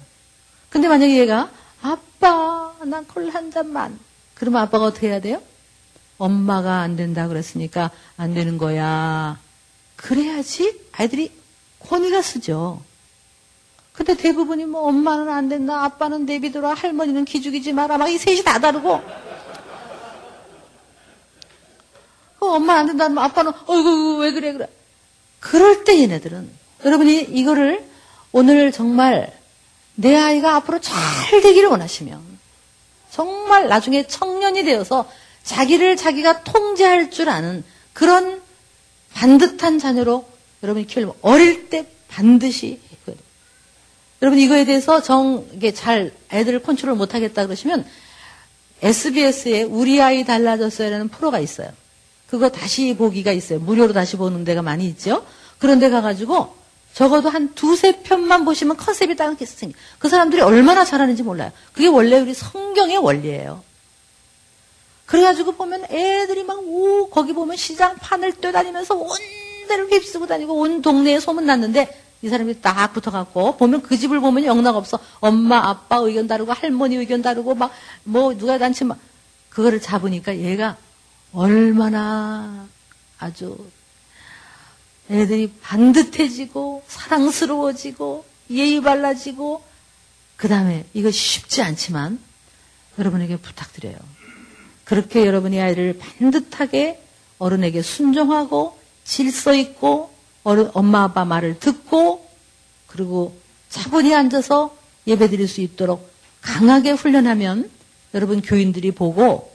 근데 0.70 0.88
만약에 0.88 1.18
얘가 1.20 1.50
아빠 1.82 2.74
난 2.86 3.06
콜라 3.08 3.34
한 3.34 3.52
잔만 3.52 4.00
그러면 4.36 4.62
아빠가 4.62 4.86
어떻게 4.86 5.08
해야 5.10 5.20
돼요? 5.20 5.42
엄마가 6.18 6.80
안 6.82 6.96
된다 6.96 7.28
그랬으니까 7.28 7.92
안 8.18 8.34
되는 8.34 8.58
거야. 8.58 9.40
그래야지 9.96 10.80
아이들이 10.94 11.32
권위가 11.80 12.22
쓰죠. 12.22 12.82
근데 13.94 14.16
대부분이 14.16 14.66
뭐 14.66 14.82
엄마는 14.90 15.30
안 15.30 15.48
된다, 15.48 15.84
아빠는 15.86 16.26
내비둬라, 16.26 16.74
할머니는 16.74 17.24
기죽이지 17.24 17.72
마라, 17.72 17.98
막 17.98 18.10
이 18.10 18.18
셋이 18.18 18.44
다 18.44 18.60
다르고 18.60 19.02
어, 22.46 22.56
엄마 22.56 22.76
안 22.76 22.88
된다면 22.88 23.24
아빠는 23.24 23.52
어이구 23.68 24.18
왜 24.20 24.32
그래 24.32 24.54
그래. 24.54 24.68
그럴 25.40 25.84
때 25.84 26.00
얘네들은 26.02 26.50
여러분이 26.86 27.22
이거를 27.32 27.84
오늘 28.32 28.72
정말 28.72 29.32
내 29.96 30.16
아이가 30.16 30.56
앞으로 30.56 30.80
잘 30.80 31.42
되기를 31.42 31.70
원하시면 31.70 32.22
정말 33.12 33.68
나중에 33.68 34.08
청년이 34.08 34.64
되어서 34.64 35.10
자기를 35.44 35.96
자기가 35.96 36.44
통제할 36.44 37.12
줄 37.12 37.30
아는 37.30 37.64
그런 37.94 38.42
반듯한 39.14 39.80
자녀로 39.80 40.28
여러분이 40.64 40.88
키우려면 40.88 41.16
어릴 41.22 41.70
때 41.70 41.88
반드시. 42.10 42.82
여러분 44.22 44.40
이거에 44.40 44.66
대해서 44.66 45.02
정 45.02 45.46
이게 45.54 45.72
잘 45.72 46.12
애들을 46.32 46.64
컨트롤 46.64 46.96
못 46.96 47.14
하겠다 47.14 47.46
그러시면 47.46 47.86
SBS에 48.82 49.64
우리 49.64 50.02
아이 50.02 50.26
달라졌어요라는 50.26 51.10
프로가 51.10 51.40
있어요. 51.40 51.72
그거 52.28 52.50
다시 52.50 52.96
보기가 52.96 53.32
있어요. 53.32 53.60
무료로 53.60 53.94
다시 53.94 54.18
보는 54.18 54.44
데가 54.44 54.62
많이 54.62 54.86
있죠. 54.88 55.26
그런 55.60 55.80
데 55.80 55.90
가가지고 55.90 56.56
적어도 56.94 57.30
한 57.30 57.54
두세 57.56 58.02
편만 58.04 58.46
보시면 58.46 58.78
컨셉이 58.78 59.16
딱 59.16 59.38
생겨. 59.38 59.78
그 60.00 60.10
사람들이 60.10 60.42
얼마나 60.42 60.86
잘하는지 60.86 61.24
몰라요. 61.24 61.52
그게 61.74 61.88
원래 61.88 62.20
우리 62.20 62.34
성경의 62.34 62.98
원리예요. 62.98 63.64
그래가지고 65.06 65.52
보면 65.52 65.86
애들이 65.92 66.44
막, 66.44 66.60
오, 66.60 67.10
거기 67.10 67.34
보면 67.34 67.58
시장 67.58 67.96
판을 67.96 68.34
뛰어다니면서 68.34 68.96
온 68.96 69.10
데를 69.68 69.88
휩쓰고 69.92 70.26
다니고 70.26 70.56
온 70.56 70.82
동네에 70.82 71.20
소문났는데 71.20 72.02
이 72.22 72.30
사람이 72.30 72.62
딱 72.62 72.92
붙어갖고 72.94 73.58
보면 73.58 73.84
그 73.84 73.98
집을 73.98 74.20
보면 74.20 74.46
영락 74.46 74.76
없어. 74.76 74.98
엄마, 75.20 75.58
아빠 75.70 75.98
의견 75.98 76.28
다르고 76.28 76.54
할머니 76.54 76.96
의견 76.96 77.22
다르고 77.22 77.56
막 77.56 77.72
뭐 78.04 78.36
누가 78.38 78.58
단체 78.58 78.86
막 78.86 78.98
그거를 79.50 79.82
잡으니까 79.82 80.38
얘가 80.38 80.78
얼마나 81.36 82.68
아주 83.20 83.58
애들이 85.12 85.52
반듯해지고 85.62 86.84
사랑스러워지고 86.88 88.26
예의 88.52 88.82
발라지고 88.82 89.64
그 90.38 90.48
다음에 90.48 90.86
이거 90.94 91.12
쉽지 91.12 91.62
않지만 91.62 92.20
여러분에게 92.98 93.38
부탁드려요. 93.38 93.98
그렇게 94.86 95.26
여러분이 95.26 95.60
아이를 95.60 96.00
반듯하게 96.00 97.02
어른에게 97.38 97.82
순종하고 97.82 98.80
질서 99.04 99.54
있고 99.54 100.14
어른, 100.44 100.70
엄마 100.74 101.04
아빠 101.04 101.26
말을 101.26 101.60
듣고 101.60 102.30
그리고 102.88 103.38
차분히 103.70 104.16
앉아서 104.16 104.76
예배 105.06 105.30
드릴 105.30 105.48
수 105.48 105.62
있도록 105.62 106.10
강하게 106.42 106.92
훈련하면 106.92 107.70
여러분 108.14 108.42
교인들이 108.42 108.92
보고 108.92 109.55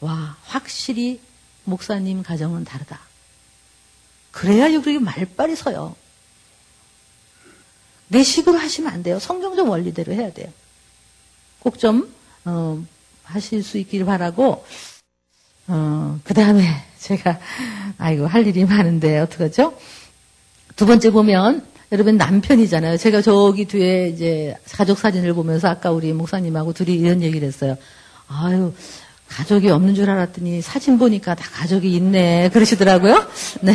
와 0.00 0.36
확실히 0.42 1.20
목사님 1.64 2.22
가정은 2.22 2.64
다르다. 2.64 3.00
그래야 4.30 4.66
우리 4.78 4.98
말빨이 4.98 5.56
서요. 5.56 5.96
내 8.08 8.22
식으로 8.22 8.58
하시면 8.58 8.92
안 8.92 9.02
돼요. 9.02 9.18
성경적 9.18 9.68
원리대로 9.68 10.12
해야 10.12 10.32
돼요. 10.32 10.50
꼭좀 11.60 12.12
어, 12.44 12.82
하실 13.24 13.62
수 13.62 13.78
있기를 13.78 14.06
바라고 14.06 14.64
어, 15.66 16.18
그 16.24 16.34
다음에 16.34 16.64
제가 16.98 17.38
아이고 17.98 18.26
할 18.26 18.46
일이 18.46 18.64
많은데 18.64 19.18
어떡하죠? 19.20 19.78
두 20.76 20.86
번째 20.86 21.10
보면 21.10 21.66
여러분 21.90 22.16
남편이잖아요. 22.16 22.96
제가 22.96 23.22
저기 23.22 23.64
뒤에 23.64 24.08
이제 24.08 24.54
가족 24.72 24.98
사진을 24.98 25.34
보면서 25.34 25.68
아까 25.68 25.90
우리 25.90 26.12
목사님하고 26.12 26.72
둘이 26.72 26.94
이런 26.94 27.22
얘기를 27.22 27.46
했어요. 27.48 27.76
아유 28.28 28.74
가족이 29.28 29.70
없는 29.70 29.94
줄 29.94 30.10
알았더니 30.10 30.62
사진 30.62 30.98
보니까 30.98 31.34
다 31.34 31.48
가족이 31.52 31.94
있네 31.94 32.50
그러시더라고요. 32.52 33.26
네. 33.62 33.72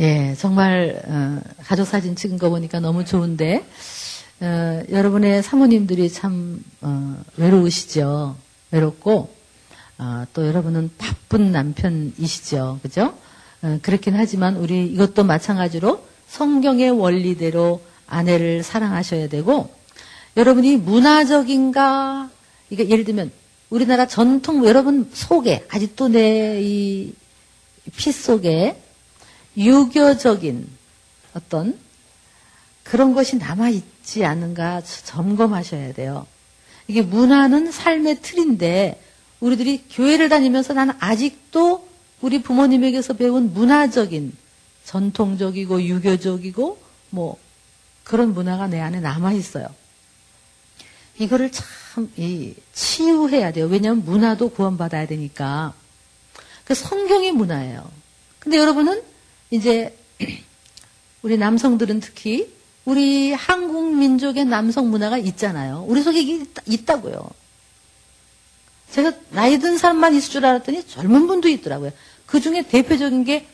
예, 0.00 0.34
정말 0.38 1.02
어, 1.06 1.40
가족 1.64 1.84
사진 1.86 2.14
찍은 2.14 2.38
거 2.38 2.50
보니까 2.50 2.78
너무 2.78 3.04
좋은데 3.04 3.66
어, 4.40 4.82
여러분의 4.90 5.42
사모님들이 5.42 6.10
참 6.10 6.62
어, 6.80 7.16
외로우시죠. 7.36 8.36
외롭고 8.70 9.34
어, 9.98 10.24
또 10.32 10.46
여러분은 10.46 10.90
바쁜 10.96 11.50
남편이시죠. 11.50 12.78
그죠? 12.82 13.14
어, 13.62 13.78
그렇긴 13.82 14.14
하지만 14.14 14.56
우리 14.56 14.86
이것도 14.86 15.24
마찬가지로 15.24 16.06
성경의 16.28 16.92
원리대로 16.92 17.82
아내를 18.06 18.62
사랑하셔야 18.62 19.28
되고 19.28 19.77
여러분이 20.36 20.76
문화적인가 20.76 22.30
이게 22.70 22.88
예를 22.88 23.04
들면 23.04 23.30
우리나라 23.70 24.06
전통 24.06 24.64
여러분 24.66 25.10
속에 25.12 25.66
아직도 25.70 26.08
내 26.08 26.60
이 26.60 27.12
피 27.96 28.12
속에 28.12 28.80
유교적인 29.56 30.68
어떤 31.34 31.78
그런 32.84 33.14
것이 33.14 33.36
남아 33.36 33.70
있지 33.70 34.24
않은가 34.24 34.82
점검하셔야 34.82 35.92
돼요. 35.92 36.26
이게 36.86 37.02
문화는 37.02 37.70
삶의 37.70 38.22
틀인데 38.22 39.02
우리들이 39.40 39.84
교회를 39.90 40.28
다니면서 40.28 40.74
나는 40.74 40.94
아직도 40.98 41.86
우리 42.20 42.42
부모님에게서 42.42 43.14
배운 43.14 43.52
문화적인 43.52 44.36
전통적이고 44.84 45.82
유교적이고 45.82 46.78
뭐 47.10 47.36
그런 48.04 48.32
문화가 48.32 48.68
내 48.68 48.80
안에 48.80 49.00
남아 49.00 49.32
있어요. 49.32 49.66
이거를 51.18 51.50
참 51.50 52.10
치유해야 52.72 53.52
돼요. 53.52 53.66
왜냐하면 53.66 54.04
문화도 54.04 54.50
구원받아야 54.50 55.06
되니까. 55.06 55.74
그 56.64 56.74
성경의 56.74 57.32
문화예요. 57.32 57.90
근데 58.38 58.58
여러분은 58.58 59.02
이제 59.50 59.96
우리 61.22 61.36
남성들은 61.36 62.00
특히 62.00 62.52
우리 62.84 63.32
한국 63.32 63.96
민족의 63.96 64.44
남성 64.44 64.90
문화가 64.90 65.18
있잖아요. 65.18 65.84
우리 65.88 66.02
속에 66.02 66.46
있다, 66.66 67.00
고요 67.00 67.28
제가 68.90 69.12
나이 69.30 69.58
든 69.58 69.76
사람만 69.76 70.14
있을 70.14 70.30
줄 70.30 70.46
알았더니 70.46 70.86
젊은 70.86 71.26
분도 71.26 71.48
있더라고요. 71.48 71.92
그 72.26 72.40
중에 72.40 72.62
대표적인 72.62 73.24
게 73.24 73.46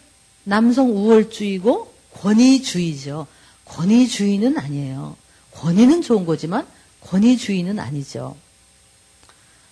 남성 0.45 0.91
우월주의고 0.91 1.93
권위주의죠. 2.13 3.27
권위주의는 3.65 4.59
아니에요. 4.59 5.17
권위는 5.53 6.03
좋은 6.03 6.27
거지만 6.27 6.67
권위주의는 7.05 7.79
아니죠. 7.79 8.37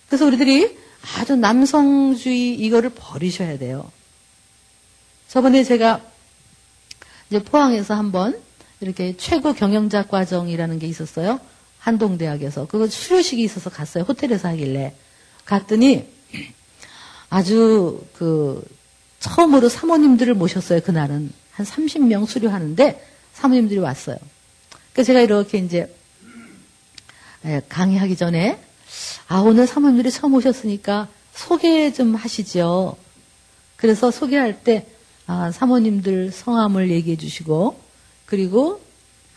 그래서 0.07 0.25
우리들이 0.25 0.77
아주 1.17 1.35
남성주의 1.35 2.55
이거를 2.55 2.91
버리셔야 2.91 3.57
돼요. 3.57 3.91
저번에 5.27 5.63
제가 5.63 6.01
이제 7.29 7.43
포항에서 7.43 7.95
한번 7.95 8.39
이렇게 8.79 9.15
최고 9.17 9.53
경영자 9.53 10.07
과정이라는 10.07 10.79
게 10.79 10.87
있었어요. 10.87 11.39
한동대학에서. 11.79 12.67
그거 12.67 12.87
수료식이 12.87 13.41
있어서 13.43 13.69
갔어요. 13.69 14.03
호텔에서 14.03 14.49
하길래. 14.49 14.95
갔더니 15.45 16.07
아주 17.29 18.05
그 18.13 18.63
처음으로 19.19 19.69
사모님들을 19.69 20.33
모셨어요. 20.35 20.81
그날은. 20.81 21.33
한 21.51 21.65
30명 21.65 22.27
수료하는데 22.27 23.05
사모님들이 23.33 23.79
왔어요. 23.79 24.17
그래서 24.91 25.07
제가 25.07 25.21
이렇게 25.21 25.57
이제 25.57 25.79
예, 25.79 25.93
강의하기 27.69 28.15
전에 28.15 28.59
아 29.27 29.39
오늘 29.39 29.67
사모님들이 29.67 30.11
처음 30.11 30.33
오셨으니까 30.33 31.07
소개 31.33 31.91
좀 31.91 32.15
하시죠. 32.15 32.95
그래서 33.75 34.11
소개할 34.11 34.63
때 34.63 34.87
아, 35.25 35.51
사모님들 35.51 36.31
성함을 36.31 36.89
얘기해 36.91 37.17
주시고 37.17 37.79
그리고 38.25 38.81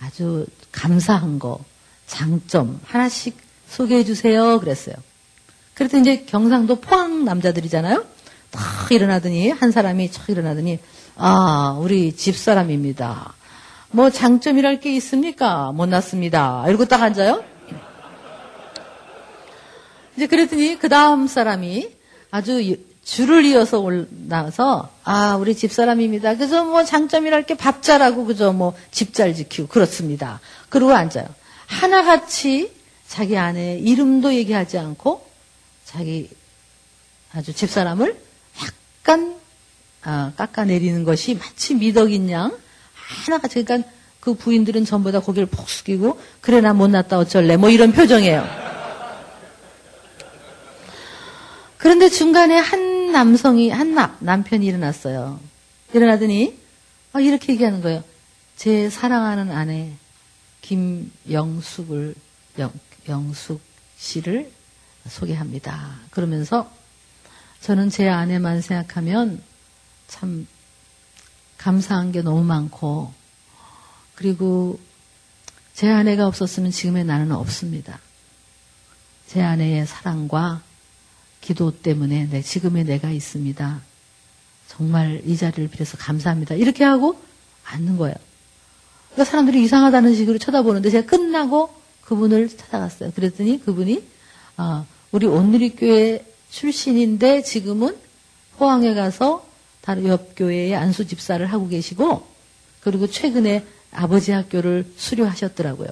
아주 0.00 0.46
감사한 0.72 1.38
거 1.38 1.60
장점 2.06 2.80
하나씩 2.84 3.36
소개해 3.68 4.04
주세요. 4.04 4.60
그랬어요. 4.60 4.94
그랬더니 5.74 6.02
이제 6.02 6.24
경상도 6.24 6.76
포항 6.76 7.24
남자들이잖아요. 7.24 8.04
탁 8.50 8.90
일어나더니 8.90 9.50
한 9.50 9.72
사람이 9.72 10.10
탁 10.10 10.28
일어나더니 10.28 10.78
아 11.16 11.76
우리 11.80 12.14
집사람입니다. 12.14 13.34
뭐 13.90 14.10
장점이랄 14.10 14.80
게 14.80 14.94
있습니까? 14.96 15.72
못났습니다. 15.72 16.64
이러고 16.68 16.86
딱 16.86 17.02
앉아요. 17.02 17.44
이제 20.16 20.26
그랬더니 20.26 20.78
그 20.78 20.88
다음 20.88 21.26
사람이 21.26 21.88
아주 22.30 22.76
줄을 23.04 23.44
이어서 23.44 23.78
올라와서 23.78 24.90
아 25.04 25.36
우리 25.36 25.54
집사람입니다. 25.54 26.34
그래서 26.36 26.64
뭐 26.64 26.84
장점이랄 26.84 27.44
게 27.46 27.54
밥 27.54 27.82
잘하고 27.82 28.24
그저 28.26 28.52
뭐 28.52 28.74
집 28.90 29.14
잘 29.14 29.34
지키고 29.34 29.68
그렇습니다. 29.68 30.40
그러고 30.68 30.92
앉아요. 30.92 31.26
하나같이 31.66 32.72
자기 33.06 33.36
아내 33.38 33.78
이름도 33.78 34.34
얘기하지 34.34 34.78
않고 34.78 35.24
자기 35.84 36.28
아주 37.32 37.52
집사람을 37.52 38.16
약간 38.62 39.36
아, 40.02 40.32
깎아내리는 40.36 41.04
것이 41.04 41.34
마치 41.36 41.74
미덕인 41.74 42.30
양 42.30 42.56
하나같이 42.94 43.62
그러니까 43.64 43.88
그 44.20 44.34
부인들은 44.34 44.84
전부 44.84 45.12
다 45.12 45.20
고개를 45.20 45.46
푹 45.46 45.68
숙이고 45.68 46.18
그래 46.40 46.60
나 46.60 46.72
못났다 46.72 47.18
어쩔래 47.18 47.56
뭐 47.56 47.70
이런 47.70 47.92
표정이에요. 47.92 48.44
그런데 51.86 52.08
중간에 52.08 52.58
한 52.58 53.12
남성이, 53.12 53.70
한 53.70 53.94
남, 53.94 54.16
남편이 54.18 54.66
일어났어요. 54.66 55.38
일어나더니, 55.94 56.58
어, 57.12 57.20
이렇게 57.20 57.52
얘기하는 57.52 57.80
거예요. 57.80 58.02
제 58.56 58.90
사랑하는 58.90 59.52
아내, 59.52 59.92
김영숙을, 60.62 62.16
영, 62.58 62.72
영숙 63.08 63.60
씨를 63.98 64.50
소개합니다. 65.08 66.00
그러면서 66.10 66.68
저는 67.60 67.90
제 67.90 68.08
아내만 68.08 68.62
생각하면 68.62 69.40
참 70.08 70.48
감사한 71.56 72.10
게 72.10 72.20
너무 72.20 72.42
많고, 72.42 73.14
그리고 74.16 74.80
제 75.72 75.88
아내가 75.88 76.26
없었으면 76.26 76.72
지금의 76.72 77.04
나는 77.04 77.30
없습니다. 77.30 78.00
제 79.28 79.40
아내의 79.40 79.86
사랑과 79.86 80.65
기도 81.46 81.70
때문에 81.70 82.28
내 82.28 82.42
지금의 82.42 82.84
내가 82.84 83.10
있습니다. 83.10 83.80
정말 84.66 85.22
이 85.24 85.36
자리를 85.36 85.68
빌어서 85.68 85.96
감사합니다. 85.96 86.56
이렇게 86.56 86.82
하고 86.82 87.16
앉는 87.64 87.98
거예요. 87.98 88.16
그러니까 89.12 89.30
사람들이 89.30 89.62
이상하다는 89.62 90.16
식으로 90.16 90.38
쳐다보는데 90.38 90.90
제가 90.90 91.06
끝나고 91.06 91.70
그분을 92.02 92.48
찾아갔어요. 92.48 93.12
그랬더니 93.12 93.64
그분이 93.64 94.02
아, 94.56 94.84
우리 95.12 95.26
온누리교회 95.26 96.24
출신인데 96.50 97.42
지금은 97.42 97.96
포항에 98.58 98.94
가서 98.94 99.46
다른 99.82 100.06
옆 100.06 100.34
교회에 100.34 100.74
안수 100.74 101.06
집사를 101.06 101.44
하고 101.46 101.68
계시고 101.68 102.26
그리고 102.80 103.06
최근에 103.06 103.64
아버지 103.92 104.32
학교를 104.32 104.84
수료하셨더라고요. 104.96 105.88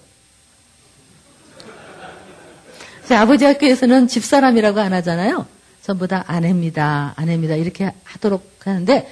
아버지 3.11 3.45
학교에서는 3.45 4.09
집사람이라고 4.09 4.81
안 4.81 4.93
하잖아요. 4.95 5.47
전부 5.83 6.09
다 6.09 6.25
아내입니다. 6.27 7.13
아내입니다. 7.17 7.57
이렇게 7.57 7.93
하도록 8.05 8.43
하는데, 8.65 9.11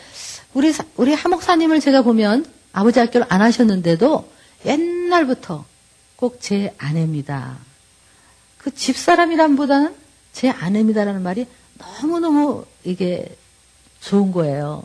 우리, 0.55 0.72
우리 0.96 1.12
하목사님을 1.12 1.81
제가 1.81 2.02
보면 2.02 2.46
아버지 2.72 2.98
학교를 3.00 3.26
안 3.28 3.42
하셨는데도 3.42 4.31
옛날부터 4.64 5.64
꼭 6.16 6.40
제 6.40 6.74
아내입니다. 6.78 7.59
그 8.59 8.72
집사람이란보다는 8.74 9.94
제 10.33 10.48
아내입니다라는 10.48 11.22
말이 11.22 11.46
너무너무 11.78 12.64
이게 12.85 13.37
좋은 14.00 14.33
거예요. 14.33 14.85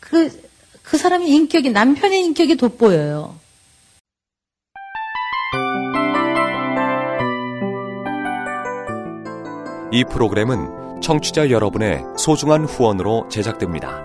그, 0.00 0.42
그 0.82 0.98
사람의 0.98 1.28
인격이, 1.28 1.70
남편의 1.70 2.20
인격이 2.24 2.56
돋보여요. 2.56 3.38
이 9.96 10.04
프로그램은 10.04 11.00
청취자 11.00 11.48
여러분의 11.48 12.04
소중한 12.18 12.66
후원으로 12.66 13.30
제작됩니다. 13.30 14.02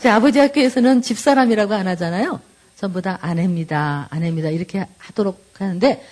제 0.00 0.08
아버지 0.08 0.38
학교에서는 0.38 1.02
집사람이라고 1.02 1.74
안 1.74 1.88
하잖아요. 1.88 2.40
전부 2.74 3.02
다 3.02 3.18
아내입니다. 3.20 4.08
아내입니다. 4.08 4.48
이렇게 4.48 4.86
하도록 4.96 5.38
하는데, 5.58 6.02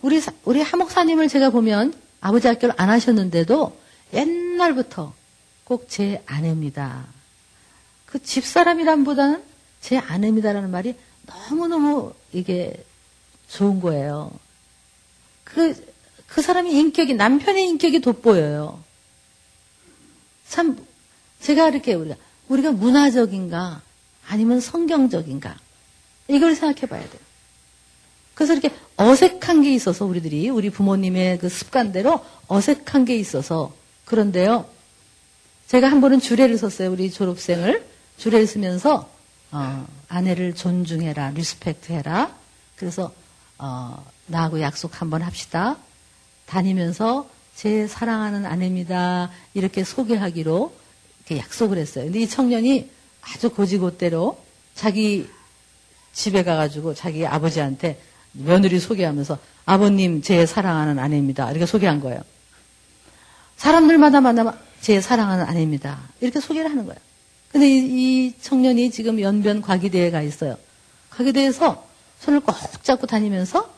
우리, 0.00 0.22
우리 0.44 0.62
하목사님을 0.62 1.26
제가 1.26 1.50
보면 1.50 1.92
아버지 2.20 2.46
학교를 2.46 2.72
안 2.78 2.88
하셨는데도 2.88 3.76
옛날부터 4.14 5.12
꼭 5.64 5.88
제 5.88 6.22
아내입니다. 6.26 7.04
그 8.04 8.22
집사람이란보다는 8.22 9.42
제 9.80 9.98
아내입니다라는 9.98 10.70
말이 10.70 10.94
너무너무 11.26 12.12
이게 12.32 12.84
좋은 13.48 13.80
거예요. 13.80 14.30
그, 15.44 15.74
그 16.26 16.42
사람의 16.42 16.72
인격이, 16.72 17.14
남편의 17.14 17.68
인격이 17.68 18.00
돋보여요. 18.00 18.82
참, 20.48 20.78
제가 21.40 21.68
이렇게 21.68 21.94
우리가, 21.94 22.16
우리가 22.48 22.72
문화적인가, 22.72 23.82
아니면 24.28 24.60
성경적인가, 24.60 25.56
이걸 26.28 26.54
생각해 26.54 26.86
봐야 26.86 27.02
돼요. 27.02 27.20
그래서 28.34 28.52
이렇게 28.52 28.74
어색한 28.96 29.62
게 29.62 29.72
있어서 29.72 30.04
우리들이, 30.04 30.50
우리 30.50 30.70
부모님의 30.70 31.38
그 31.38 31.48
습관대로 31.48 32.24
어색한 32.48 33.04
게 33.04 33.16
있어서, 33.16 33.72
그런데요, 34.04 34.68
제가 35.66 35.90
한 35.90 36.00
번은 36.00 36.20
주례를 36.20 36.58
섰어요. 36.58 36.92
우리 36.92 37.10
졸업생을. 37.10 37.86
주례를 38.18 38.46
서면서, 38.46 39.10
어, 39.50 39.86
아내를 40.08 40.54
존중해라, 40.54 41.30
respect 41.30 41.92
해라. 41.92 42.34
그래서 42.76 43.12
어, 43.58 44.04
나하고 44.26 44.60
약속 44.60 45.00
한번 45.00 45.22
합시다. 45.22 45.76
다니면서 46.46 47.28
제 47.54 47.86
사랑하는 47.86 48.44
아내입니다. 48.44 49.30
이렇게 49.54 49.82
소개하기로 49.84 50.74
이렇게 51.20 51.42
약속을 51.42 51.78
했어요. 51.78 52.04
근데 52.04 52.20
이 52.20 52.28
청년이 52.28 52.90
아주 53.22 53.50
곧이곧대로 53.50 54.38
자기 54.74 55.28
집에 56.12 56.44
가가지고 56.44 56.94
자기 56.94 57.26
아버지한테 57.26 58.00
며느리 58.32 58.78
소개하면서 58.78 59.38
아버님 59.64 60.22
제 60.22 60.46
사랑하는 60.46 60.98
아내입니다. 60.98 61.50
이렇게 61.50 61.66
소개한 61.66 62.00
거예요. 62.00 62.20
사람들마다 63.56 64.20
만나면 64.20 64.58
제 64.80 65.00
사랑하는 65.00 65.44
아내입니다. 65.44 65.98
이렇게 66.20 66.40
소개를 66.40 66.70
하는 66.70 66.84
거예요. 66.86 67.00
근데 67.50 67.68
이, 67.68 67.78
이 68.26 68.34
청년이 68.40 68.90
지금 68.90 69.20
연변 69.20 69.62
과기대에 69.62 70.10
가 70.10 70.20
있어요. 70.20 70.56
과기대에서 71.10 71.86
손을 72.20 72.40
꼭 72.40 72.54
잡고 72.82 73.06
다니면서 73.06 73.70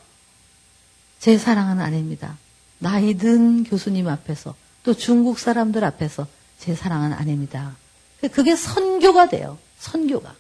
제 1.19 1.37
사랑하는 1.39 1.83
아내입니다. 1.85 2.37
나이 2.79 3.15
든 3.15 3.65
교수님 3.65 4.09
앞에서 4.09 4.55
또 4.85 4.95
중국 4.95 5.39
사람들 5.39 5.83
앞에서 5.85 6.27
제 6.59 6.75
사랑하는 6.75 7.17
아내입니다. 7.17 7.77
그게 8.33 8.57
선교가 8.57 9.29
돼요. 9.29 9.59
선교가. 9.79 10.35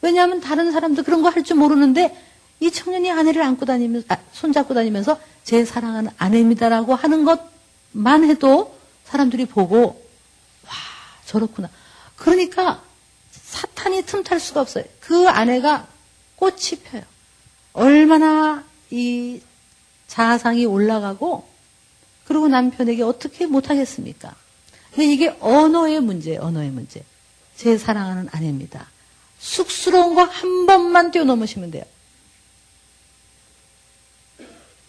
왜냐하면 0.00 0.40
다른 0.40 0.70
사람도 0.72 1.02
그런 1.02 1.22
거 1.22 1.30
할 1.30 1.42
줄 1.42 1.56
모르는데 1.56 2.16
이 2.60 2.70
청년이 2.70 3.10
아내를 3.10 3.42
안고 3.42 3.64
다니면서 3.66 4.06
아, 4.08 4.18
손잡고 4.32 4.74
다니면서 4.74 5.18
제 5.44 5.64
사랑하는 5.64 6.10
아내입니다라고 6.18 6.94
하는 6.94 7.24
것만 7.24 8.24
해도 8.28 8.76
사람들이 9.04 9.46
보고 9.46 10.04
와 10.66 10.72
저렇구나. 11.24 11.68
그러니까 12.16 12.82
사탄이 13.32 14.02
틈탈 14.02 14.40
수가 14.40 14.60
없어요. 14.60 14.84
그 15.00 15.28
아내가 15.28 15.86
꽃이 16.36 16.80
펴요. 16.84 17.02
얼마나 17.78 18.64
이 18.90 19.40
자상이 20.06 20.64
올라가고 20.66 21.46
그리고 22.24 22.48
남편에게 22.48 23.02
어떻게 23.02 23.46
못하겠습니까? 23.46 24.34
근데 24.90 25.06
이게 25.12 25.36
언어의 25.40 26.00
문제예요, 26.00 26.40
언어의 26.42 26.70
문제. 26.70 27.02
제 27.56 27.76
사랑하는 27.78 28.28
아내입니다. 28.32 28.86
쑥스러운 29.38 30.14
거 30.14 30.22
한 30.24 30.66
번만 30.66 31.10
뛰어넘으시면 31.10 31.70
돼요. 31.70 31.84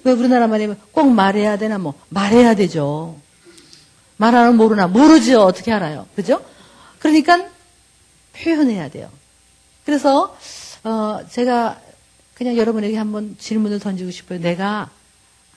왜 0.03 0.11
우리나라 0.13 0.47
말이면 0.47 0.79
꼭 0.91 1.11
말해야 1.11 1.57
되나 1.57 1.77
뭐 1.77 1.93
말해야 2.09 2.55
되죠. 2.55 3.19
말하는 4.17 4.55
모르나 4.57 4.87
모르죠. 4.87 5.41
어떻게 5.41 5.71
알아요? 5.71 6.07
그죠? 6.15 6.43
그러니까 6.99 7.47
표현해야 8.33 8.89
돼요. 8.89 9.09
그래서 9.85 10.35
어 10.83 11.19
제가 11.29 11.79
그냥 12.39 12.55
여러분에게 12.55 12.95
한번 12.95 13.35
질문을 13.37 13.79
던지고 13.79 14.11
싶어요. 14.11 14.39
내가 14.39 14.89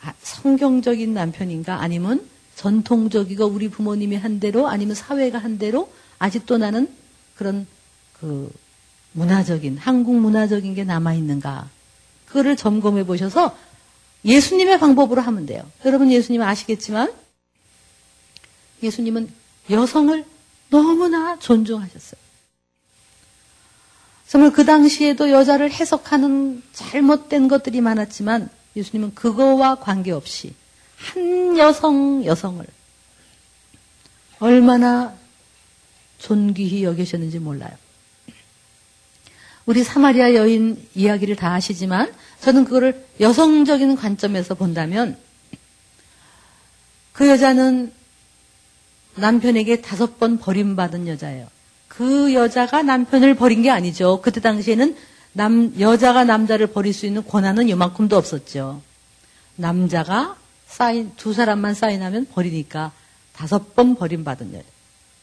아, 0.02 0.12
성경적인 0.20 1.14
남편인가 1.14 1.80
아니면 1.80 2.28
전통적이고 2.56 3.46
우리 3.46 3.68
부모님이 3.68 4.16
한 4.16 4.40
대로 4.40 4.66
아니면 4.66 4.96
사회가 4.96 5.38
한 5.38 5.58
대로 5.58 5.92
아직도 6.18 6.58
나는 6.58 6.92
그런 7.36 7.68
그 8.18 8.52
문화적인 9.12 9.78
한국 9.78 10.16
문화적인 10.16 10.74
게 10.74 10.82
남아 10.82 11.14
있는가 11.14 11.70
그거를 12.26 12.56
점검해 12.56 13.06
보셔서 13.06 13.56
예수님의 14.24 14.80
방법으로 14.80 15.20
하면 15.20 15.46
돼요. 15.46 15.64
여러분 15.84 16.10
예수님 16.10 16.42
아시겠지만 16.42 17.12
예수님은 18.82 19.30
여성을 19.70 20.24
너무나 20.68 21.38
존중하셨어요. 21.38 22.20
정말 24.32 24.50
그 24.50 24.64
당시에도 24.64 25.30
여자를 25.30 25.70
해석하는 25.70 26.62
잘못된 26.72 27.48
것들이 27.48 27.82
많았지만 27.82 28.48
예수님은 28.74 29.14
그거와 29.14 29.74
관계없이 29.74 30.54
한 30.96 31.58
여성 31.58 32.24
여성을 32.24 32.64
얼마나 34.38 35.14
존귀히 36.16 36.82
여기셨는지 36.82 37.40
몰라요. 37.40 37.72
우리 39.66 39.84
사마리아 39.84 40.32
여인 40.32 40.82
이야기를 40.94 41.36
다 41.36 41.52
아시지만 41.52 42.10
저는 42.40 42.64
그거를 42.64 43.06
여성적인 43.20 43.96
관점에서 43.96 44.54
본다면 44.54 45.18
그 47.12 47.28
여자는 47.28 47.92
남편에게 49.16 49.82
다섯 49.82 50.18
번 50.18 50.38
버림받은 50.38 51.06
여자예요. 51.06 51.51
그 51.92 52.32
여자가 52.32 52.82
남편을 52.82 53.34
버린 53.34 53.60
게 53.60 53.68
아니죠. 53.68 54.22
그때 54.22 54.40
당시에는 54.40 54.96
남, 55.34 55.78
여자가 55.78 56.24
남자를 56.24 56.68
버릴 56.68 56.94
수 56.94 57.04
있는 57.04 57.22
권한은 57.22 57.68
요만큼도 57.68 58.16
없었죠. 58.16 58.80
남자가 59.56 60.36
사인, 60.66 61.12
두 61.18 61.34
사람만 61.34 61.74
사인하면 61.74 62.28
버리니까 62.32 62.92
다섯 63.34 63.74
번 63.76 63.94
버림받은 63.94 64.54
여자. 64.54 64.64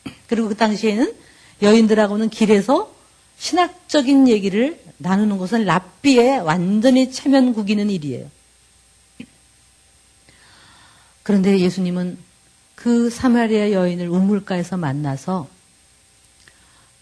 그리고 0.28 0.50
그 0.50 0.56
당시에는 0.56 1.12
여인들하고는 1.64 2.30
길에서 2.30 2.94
신학적인 3.40 4.28
얘기를 4.28 4.80
나누는 4.98 5.40
것은 5.40 5.66
랍비에 5.66 6.38
완전히 6.38 7.12
체면 7.12 7.56
구기는 7.56 7.90
일이에요. 7.90 8.30
그런데 11.24 11.58
예수님은 11.58 12.20
그 12.76 13.10
사마리아 13.10 13.72
여인을 13.72 14.08
우물가에서 14.08 14.78
만나서 14.78 15.48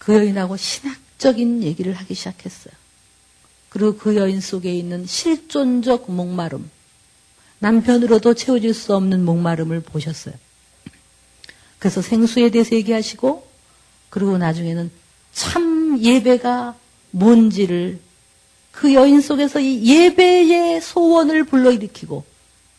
그 0.07 0.15
여인하고 0.15 0.55
신학적인 0.55 1.63
얘기를 1.63 1.91
하기 1.91 2.13
시작했어요. 2.13 2.73
그리고 3.67 3.97
그 3.97 4.15
여인 4.15 4.39
속에 4.39 4.73
있는 4.73 5.05
실존적 5.05 6.09
목마름, 6.09 6.71
남편으로도 7.59 8.33
채워질 8.33 8.73
수 8.73 8.95
없는 8.95 9.25
목마름을 9.25 9.81
보셨어요. 9.81 10.33
그래서 11.77 12.01
생수에 12.01 12.51
대해서 12.51 12.73
얘기하시고, 12.77 13.45
그리고 14.09 14.37
나중에는 14.37 14.89
참 15.33 15.99
예배가 16.01 16.77
뭔지를 17.11 17.99
그 18.71 18.93
여인 18.93 19.19
속에서 19.19 19.59
이 19.59 19.83
예배의 19.83 20.81
소원을 20.81 21.43
불러일으키고, 21.43 22.23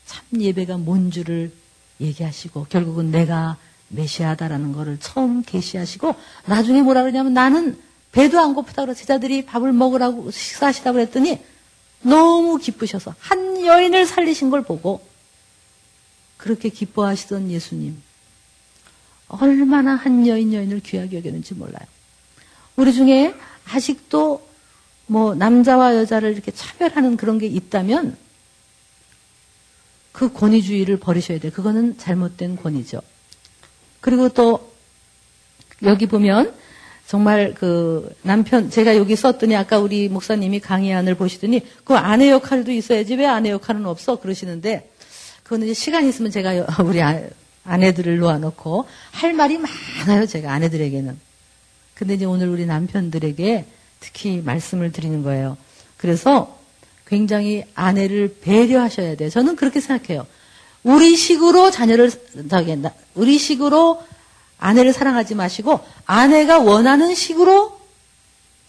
참 0.06 0.24
예배가 0.40 0.78
뭔 0.78 1.10
줄을 1.10 1.52
얘기하시고, 2.00 2.68
결국은 2.70 3.10
내가 3.10 3.58
메시아다라는 3.88 4.72
것을 4.72 4.98
처음 5.00 5.42
계시하시고, 5.42 6.14
나중에 6.46 6.82
뭐라 6.82 7.02
그러냐면 7.02 7.34
나는 7.34 7.78
배도 8.12 8.40
안 8.40 8.54
고프다 8.54 8.84
그래 8.84 8.94
제자들이 8.94 9.44
밥을 9.44 9.72
먹으라고 9.72 10.30
식사하시라고 10.30 10.94
그랬더니 10.94 11.38
너무 12.02 12.58
기쁘셔서 12.58 13.14
한 13.18 13.64
여인을 13.64 14.06
살리신 14.06 14.50
걸 14.50 14.62
보고 14.62 15.06
그렇게 16.36 16.68
기뻐하시던 16.68 17.50
예수님 17.50 18.00
얼마나 19.28 19.94
한 19.94 20.26
여인 20.26 20.54
여인을 20.54 20.80
귀하게 20.80 21.18
여겼는지 21.18 21.54
몰라요. 21.54 21.86
우리 22.76 22.94
중에 22.94 23.34
아직도 23.66 24.48
뭐 25.06 25.34
남자와 25.34 25.96
여자를 25.96 26.32
이렇게 26.32 26.50
차별하는 26.50 27.16
그런 27.16 27.38
게 27.38 27.46
있다면 27.46 28.16
그 30.12 30.32
권위주의를 30.32 30.98
버리셔야 30.98 31.38
돼요. 31.40 31.52
그거는 31.52 31.98
잘못된 31.98 32.56
권위죠. 32.56 33.02
그리고 34.00 34.28
또 34.28 34.72
여기 35.82 36.06
보면 36.06 36.54
정말 37.06 37.54
그 37.54 38.14
남편 38.22 38.70
제가 38.70 38.96
여기 38.96 39.16
썼더니 39.16 39.56
아까 39.56 39.78
우리 39.78 40.08
목사님이 40.08 40.60
강의안을 40.60 41.14
보시더니 41.14 41.62
그 41.84 41.96
아내 41.96 42.30
역할도 42.30 42.70
있어야지 42.70 43.14
왜 43.14 43.26
아내 43.26 43.50
역할은 43.50 43.86
없어? 43.86 44.16
그러시는데 44.16 44.90
그거는 45.42 45.66
이제 45.66 45.74
시간 45.74 46.06
있으면 46.06 46.30
제가 46.30 46.66
우리 46.84 47.00
아, 47.00 47.18
아내들을 47.64 48.18
놓아놓고 48.18 48.86
할 49.12 49.32
말이 49.32 49.58
많아요 49.58 50.26
제가 50.26 50.52
아내들에게는. 50.52 51.18
근데 51.94 52.14
이제 52.14 52.24
오늘 52.26 52.48
우리 52.48 52.66
남편들에게 52.66 53.64
특히 54.00 54.42
말씀을 54.44 54.92
드리는 54.92 55.22
거예요. 55.22 55.56
그래서 55.96 56.58
굉장히 57.06 57.64
아내를 57.74 58.36
배려하셔야 58.42 59.16
돼요. 59.16 59.30
저는 59.30 59.56
그렇게 59.56 59.80
생각해요 59.80 60.26
우리 60.82 61.16
식으로 61.16 61.70
자녀를 61.70 62.10
저기 62.48 62.76
우리 63.14 63.38
식으로 63.38 64.02
아내를 64.58 64.92
사랑하지 64.92 65.34
마시고 65.34 65.80
아내가 66.06 66.58
원하는 66.58 67.14
식으로 67.14 67.78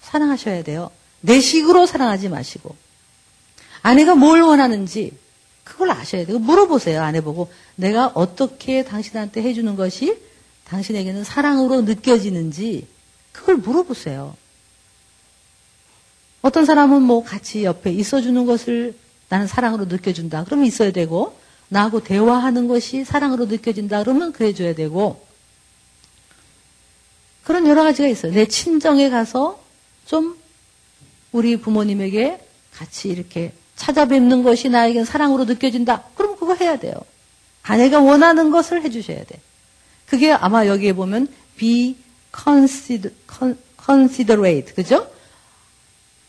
사랑하셔야 0.01 0.63
돼요. 0.63 0.91
내 1.21 1.39
식으로 1.39 1.85
사랑하지 1.85 2.29
마시고 2.29 2.75
아내가 3.81 4.15
뭘 4.15 4.41
원하는지 4.41 5.17
그걸 5.63 5.91
아셔야 5.91 6.25
돼요. 6.25 6.39
물어보세요. 6.39 7.01
아내 7.01 7.21
보고 7.21 7.51
내가 7.75 8.11
어떻게 8.15 8.83
당신한테 8.83 9.41
해주는 9.41 9.75
것이 9.75 10.17
당신에게는 10.65 11.23
사랑으로 11.23 11.81
느껴지는지 11.81 12.87
그걸 13.31 13.55
물어보세요. 13.57 14.35
어떤 16.41 16.65
사람은 16.65 17.01
뭐 17.01 17.23
같이 17.23 17.63
옆에 17.63 17.91
있어주는 17.91 18.45
것을 18.45 18.95
나는 19.29 19.47
사랑으로 19.47 19.85
느껴준다. 19.85 20.43
그러면 20.45 20.65
있어야 20.65 20.91
되고 20.91 21.38
나하고 21.69 22.03
대화하는 22.03 22.67
것이 22.67 23.05
사랑으로 23.05 23.45
느껴진다. 23.45 24.03
그러면 24.03 24.31
그래 24.33 24.53
줘야 24.53 24.73
되고 24.73 25.25
그런 27.43 27.65
여러 27.67 27.83
가지가 27.83 28.07
있어요. 28.07 28.31
내 28.33 28.47
친정에 28.47 29.09
가서 29.09 29.59
좀 30.05 30.37
우리 31.31 31.57
부모님에게 31.57 32.39
같이 32.73 33.09
이렇게 33.09 33.53
찾아뵙는 33.75 34.43
것이 34.43 34.69
나에겐 34.69 35.05
사랑으로 35.05 35.45
느껴진다. 35.45 36.03
그럼 36.15 36.35
그거 36.37 36.53
해야 36.55 36.77
돼요. 36.77 36.93
아내가 37.63 37.99
원하는 37.99 38.51
것을 38.51 38.83
해주셔야 38.83 39.23
돼. 39.23 39.39
그게 40.05 40.31
아마 40.31 40.67
여기에 40.67 40.93
보면 40.93 41.27
be 41.57 41.97
considerate, 43.85 44.73
그죠? 44.73 45.09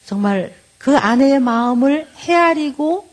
정말 0.07 0.55
그 0.79 0.97
아내의 0.97 1.41
마음을 1.41 2.09
헤아리고 2.17 3.10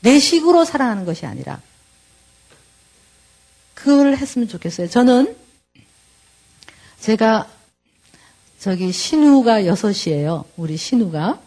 내 0.00 0.18
식으로 0.18 0.64
사랑하는 0.64 1.04
것이 1.04 1.26
아니라 1.26 1.60
그걸 3.74 4.16
했으면 4.16 4.48
좋겠어요. 4.48 4.88
저는 4.88 5.36
제가 7.00 7.48
저기 8.58 8.90
신우가 8.90 9.66
여섯이에요. 9.66 10.44
우리 10.56 10.76
신우가. 10.76 11.40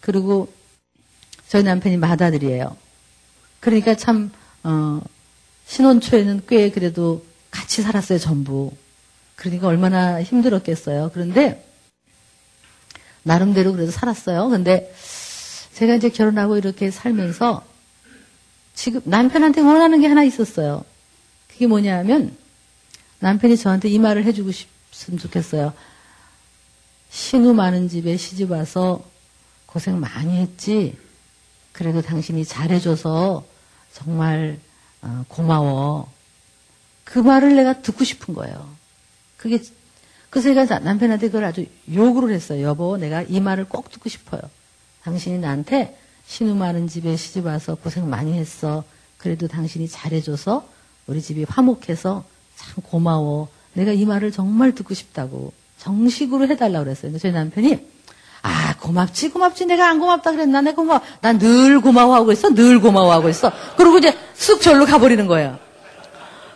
그리고 0.00 0.52
저희 1.48 1.62
남편이 1.62 1.98
맏아들이에요. 1.98 2.76
그러니까 3.60 3.94
참, 3.94 4.32
어, 4.62 5.00
신혼 5.66 6.00
초에는 6.00 6.44
꽤 6.48 6.70
그래도 6.70 7.24
같이 7.50 7.82
살았어요, 7.82 8.18
전부. 8.18 8.72
그러니까 9.36 9.68
얼마나 9.68 10.22
힘들었겠어요. 10.22 11.10
그런데, 11.12 11.66
나름대로 13.22 13.72
그래도 13.72 13.90
살았어요. 13.90 14.48
근데, 14.48 14.94
제가 15.74 15.94
이제 15.94 16.08
결혼하고 16.08 16.56
이렇게 16.56 16.90
살면서, 16.90 17.64
지금 18.74 19.00
남편한테 19.04 19.60
원하는 19.60 20.00
게 20.00 20.06
하나 20.06 20.22
있었어요. 20.24 20.84
그게 21.48 21.66
뭐냐 21.66 21.98
하면, 21.98 22.36
남편이 23.20 23.56
저한테 23.56 23.88
이 23.88 23.98
말을 23.98 24.24
해주고 24.24 24.52
싶, 24.52 24.68
했으면 24.92 25.18
좋겠어요. 25.18 25.72
신우 27.10 27.54
많은 27.54 27.88
집에 27.88 28.16
시집 28.16 28.50
와서 28.50 29.04
고생 29.66 30.00
많이 30.00 30.36
했지. 30.36 30.96
그래도 31.72 32.02
당신이 32.02 32.44
잘해줘서 32.44 33.44
정말 33.92 34.58
어, 35.02 35.24
고마워. 35.28 36.12
그 37.04 37.18
말을 37.18 37.56
내가 37.56 37.82
듣고 37.82 38.04
싶은 38.04 38.34
거예요. 38.34 38.74
그게 39.36 39.60
그래서 40.30 40.48
제가 40.48 40.80
남편한테 40.80 41.28
그걸 41.28 41.44
아주 41.44 41.66
요구를 41.92 42.34
했어요. 42.34 42.62
여보, 42.62 42.96
내가 42.96 43.22
이 43.22 43.38
말을 43.40 43.68
꼭 43.68 43.90
듣고 43.90 44.08
싶어요. 44.08 44.40
당신이 45.02 45.38
나한테 45.38 45.96
많은 46.58 46.88
집에 46.88 47.16
시집 47.16 47.46
와서 47.46 47.74
고생 47.76 48.08
많이 48.08 48.32
했어. 48.34 48.84
그래도 49.18 49.46
당신이 49.46 49.88
잘해줘서 49.88 50.66
우리 51.06 51.20
집이 51.22 51.44
화목해서 51.48 52.24
참 52.56 52.74
고마워. 52.82 53.48
내가 53.74 53.92
이 53.92 54.04
말을 54.04 54.32
정말 54.32 54.74
듣고 54.74 54.94
싶다고 54.94 55.52
정식으로 55.78 56.46
해달라고 56.48 56.84
그랬어요. 56.84 57.10
근데 57.10 57.18
저희 57.18 57.32
남편이 57.32 57.86
아 58.42 58.76
고맙지 58.78 59.30
고맙지 59.30 59.66
내가 59.66 59.88
안 59.88 59.98
고맙다 59.98 60.32
그랬나 60.32 60.60
내가 60.60 60.76
고마워 60.76 61.00
난 61.20 61.38
늘 61.38 61.80
고마워하고 61.80 62.30
있어 62.32 62.54
늘 62.54 62.80
고마워하고 62.80 63.28
있어 63.30 63.50
그리고 63.76 63.98
이제 63.98 64.16
쑥 64.34 64.60
절로 64.60 64.84
가버리는 64.84 65.26
거예요. 65.26 65.58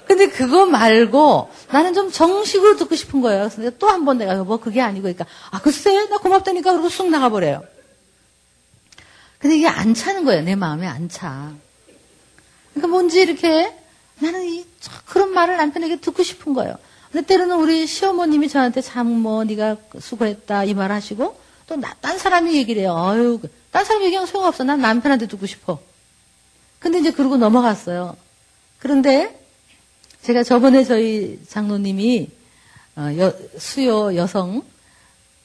근데 0.06 0.28
그거 0.28 0.64
말고 0.66 1.50
나는 1.70 1.92
좀 1.94 2.10
정식으로 2.10 2.76
듣고 2.76 2.94
싶은 2.94 3.20
거예요. 3.20 3.48
그래서 3.54 3.70
또한 3.78 4.04
번 4.04 4.18
내가 4.18 4.34
뭐 4.44 4.58
그게 4.58 4.80
아니고 4.80 5.02
그러니까 5.02 5.26
아 5.50 5.60
글쎄 5.60 6.08
나 6.08 6.18
고맙다니까 6.18 6.72
그러고 6.72 6.88
쑥 6.88 7.08
나가버려요. 7.10 7.62
근데 9.38 9.56
이게 9.56 9.68
안 9.68 9.94
차는 9.94 10.24
거예요. 10.24 10.42
내 10.42 10.54
마음에 10.56 10.86
안 10.86 11.08
차. 11.08 11.52
그러니까 12.72 12.88
뭔지 12.88 13.20
이렇게 13.20 13.72
나는 14.20 14.44
이 14.44 14.66
그런 15.06 15.30
말을 15.32 15.56
남편에게 15.56 16.00
듣고 16.00 16.22
싶은 16.22 16.54
거예요. 16.54 16.74
근데 17.12 17.26
때로는 17.26 17.56
우리 17.58 17.86
시어머님이 17.86 18.48
저한테 18.48 18.80
참 18.82 19.06
뭐 19.06 19.44
네가 19.44 19.76
수고했다 20.00 20.64
이 20.64 20.74
말 20.74 20.92
하시고 20.92 21.38
또딴 21.66 22.18
사람이 22.18 22.54
얘기를 22.56 22.82
해요. 22.82 22.92
어유 22.94 23.40
딴 23.70 23.84
사람 23.84 24.02
얘기하면 24.02 24.26
소용없어. 24.26 24.64
난 24.64 24.80
남편한테 24.80 25.26
듣고 25.28 25.46
싶어. 25.46 25.80
근데 26.78 26.98
이제 26.98 27.10
그러고 27.12 27.36
넘어갔어요. 27.36 28.16
그런데 28.78 29.38
제가 30.22 30.42
저번에 30.42 30.84
저희 30.84 31.40
장로님이 31.48 32.30
어, 32.96 33.02
여, 33.18 33.32
수요 33.58 34.14
여성 34.16 34.62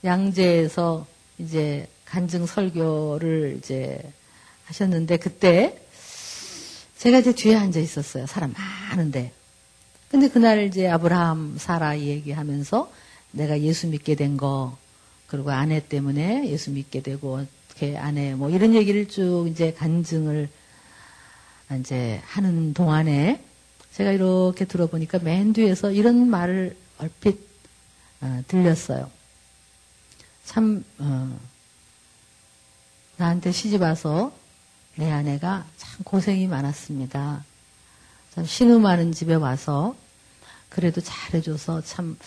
양재에서 0.04 1.06
이제 1.38 1.88
간증 2.14 2.46
설교를 2.46 3.56
이제 3.58 4.00
하셨는데 4.66 5.18
그때 5.18 5.82
제가 7.00 7.18
이제 7.18 7.34
뒤에 7.34 7.56
앉아 7.56 7.80
있었어요. 7.80 8.28
사람 8.28 8.54
많은데. 8.54 9.32
근데 10.10 10.30
그날 10.30 10.64
이제 10.68 10.88
아브라함 10.88 11.56
사라 11.58 11.98
얘기하면서 11.98 12.92
내가 13.32 13.60
예수 13.62 13.88
믿게 13.88 14.14
된 14.14 14.38
거, 14.38 14.78
그리고 15.26 15.50
아내 15.50 15.80
때문에 15.80 16.48
예수 16.50 16.70
믿게 16.70 17.02
되고, 17.02 17.44
어떻게 17.68 17.98
아내 17.98 18.36
뭐 18.36 18.52
이런 18.52 18.76
얘기를 18.76 19.08
쭉 19.08 19.48
이제 19.50 19.74
간증을 19.74 20.50
이제 21.80 22.22
하는 22.26 22.76
동안에 22.76 23.44
제가 23.92 24.12
이렇게 24.12 24.66
들어보니까 24.66 25.18
맨 25.18 25.52
뒤에서 25.52 25.90
이런 25.92 26.30
말을 26.30 26.78
얼핏 27.00 27.40
어, 28.22 28.44
들렸어요. 28.48 29.10
참 30.46 30.86
어, 31.00 31.40
나한테 33.18 33.52
시집 33.52 33.82
와서 33.82 34.34
내 34.96 35.12
아내가 35.12 35.66
참 35.78 36.04
고생이 36.04 36.48
많았습니다. 36.48 37.44
참 38.36 38.46
많은 38.82 39.12
집에 39.12 39.34
와서 39.36 39.96
그래도 40.70 41.02
잘해줘서 41.02 41.82
참 41.82 42.18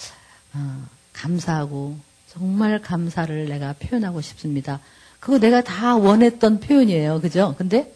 어, 0.54 0.86
감사하고 1.12 1.98
정말 2.28 2.80
감사를 2.80 3.48
내가 3.48 3.72
표현하고 3.74 4.20
싶습니다. 4.20 4.80
그거 5.20 5.38
내가 5.38 5.62
다 5.62 5.96
원했던 5.96 6.60
표현이에요. 6.60 7.20
그죠? 7.20 7.54
근데 7.58 7.92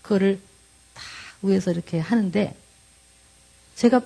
그거를 0.00 0.40
다 0.94 1.02
위에서 1.42 1.70
이렇게 1.70 1.98
하는데 1.98 2.56
제가 3.74 4.00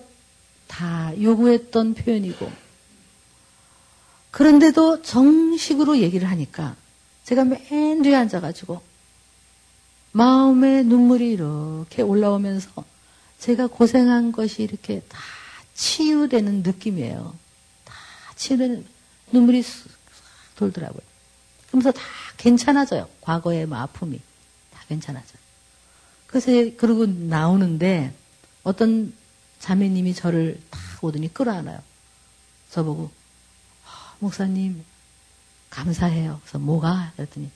다 0.67 1.13
요구했던 1.21 1.95
표현이고 1.95 2.51
그런데도 4.31 5.03
정식으로 5.03 5.99
얘기를 5.99 6.29
하니까 6.29 6.77
제가 7.27 7.45
맨 7.45 8.03
뒤에 8.03 8.15
앉아가지고 8.15 8.81
마음에 10.13 10.83
눈물이 10.85 11.33
이렇게 11.33 12.03
올라오면서 12.03 12.85
제가 13.41 13.67
고생한 13.67 14.31
것이 14.31 14.63
이렇게 14.63 15.01
다 15.09 15.19
치유되는 15.75 16.63
느낌이에요. 16.63 17.37
다 17.85 17.95
치유되는 18.37 18.87
눈물이 19.33 19.63
쑥 19.63 19.91
돌더라고요. 20.55 21.03
그러면서 21.67 21.91
다 21.91 22.01
괜찮아져요. 22.37 23.09
과거의 23.21 23.67
뭐 23.67 23.79
아픔이 23.79 24.21
다 24.73 24.81
괜찮아져요. 24.89 25.39
그래서 26.29 26.77
그러고 26.77 27.07
나오는데 27.07 28.15
어떤 28.63 29.13
자매님이 29.59 30.15
저를 30.15 30.61
딱 30.71 30.81
오더니 31.03 31.35
끌어안아요. 31.35 31.81
저보고 32.71 33.11
아, 33.85 34.15
목사님 34.21 34.85
감사해요. 35.71 36.41
그래서 36.43 36.59
뭐가? 36.59 37.13
그랬더니 37.17 37.51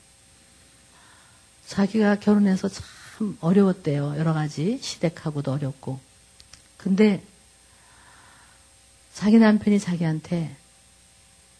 자기가 1.67 2.17
결혼해서 2.17 2.69
참 2.69 3.37
어려웠대요. 3.41 4.17
여러 4.19 4.33
가지 4.33 4.79
시댁하고도 4.83 5.53
어렵고. 5.53 6.01
근데 6.77 7.23
자기 9.15 9.39
남편이 9.39 9.79
자기한테 9.79 10.57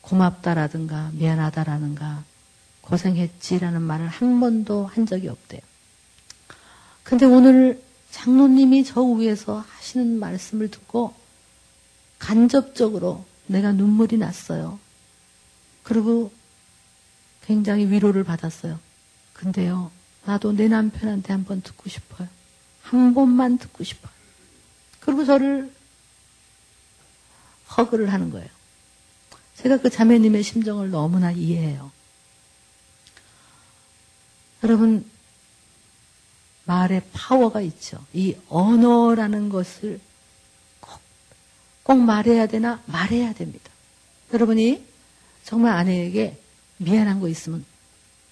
고맙다라든가 0.01 1.11
미안하다라든가 1.13 2.25
고생했지라는 2.81 3.83
말을 3.83 4.09
한 4.09 4.41
번도 4.41 4.87
한 4.87 5.07
적이 5.07 5.29
없대요. 5.29 5.61
근데 7.05 7.27
오늘 7.27 7.83
장로님이 8.11 8.85
저 8.85 9.03
위에서 9.03 9.65
하시는 9.69 10.19
말씀을 10.19 10.71
듣고 10.71 11.15
간접적으로 12.19 13.25
내가 13.47 13.73
눈물이 13.73 14.17
났어요. 14.19 14.79
그리고 15.83 16.33
굉장히 17.51 17.91
위로를 17.91 18.23
받았어요. 18.23 18.79
근데요, 19.33 19.91
나도 20.25 20.53
내 20.53 20.69
남편한테 20.69 21.33
한번 21.33 21.63
듣고 21.63 21.91
싶어요. 21.91 22.29
한 22.83 23.13
번만 23.13 23.59
듣고 23.59 23.83
싶어요. 23.83 24.13
그리고 25.01 25.25
저를 25.25 25.75
허그를 27.77 28.13
하는 28.13 28.31
거예요. 28.31 28.49
제가 29.57 29.79
그 29.79 29.91
자매님의 29.91 30.45
심정을 30.45 30.91
너무나 30.91 31.33
이해해요. 31.33 31.91
여러분, 34.63 35.05
말에 36.67 37.03
파워가 37.13 37.63
있죠. 37.63 37.99
이 38.13 38.37
언어라는 38.49 39.49
것을 39.49 39.99
꼭, 40.79 41.01
꼭 41.83 41.99
말해야 41.99 42.47
되나? 42.47 42.81
말해야 42.87 43.33
됩니다. 43.33 43.73
여러분이 44.33 44.85
정말 45.43 45.73
아내에게 45.73 46.41
미안한 46.81 47.21
거 47.21 47.29
있으면 47.29 47.65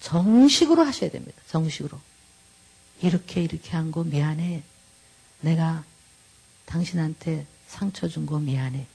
정식으로 0.01 0.83
하셔야 0.83 1.11
됩니다. 1.11 1.39
정식으로. 1.47 1.99
이렇게 3.01 3.43
이렇게 3.43 3.71
한 3.71 3.91
거 3.91 4.03
미안해. 4.03 4.63
내가 5.41 5.83
당신한테 6.65 7.45
상처 7.67 8.07
준 8.07 8.25
거 8.25 8.39
미안해. 8.39 8.87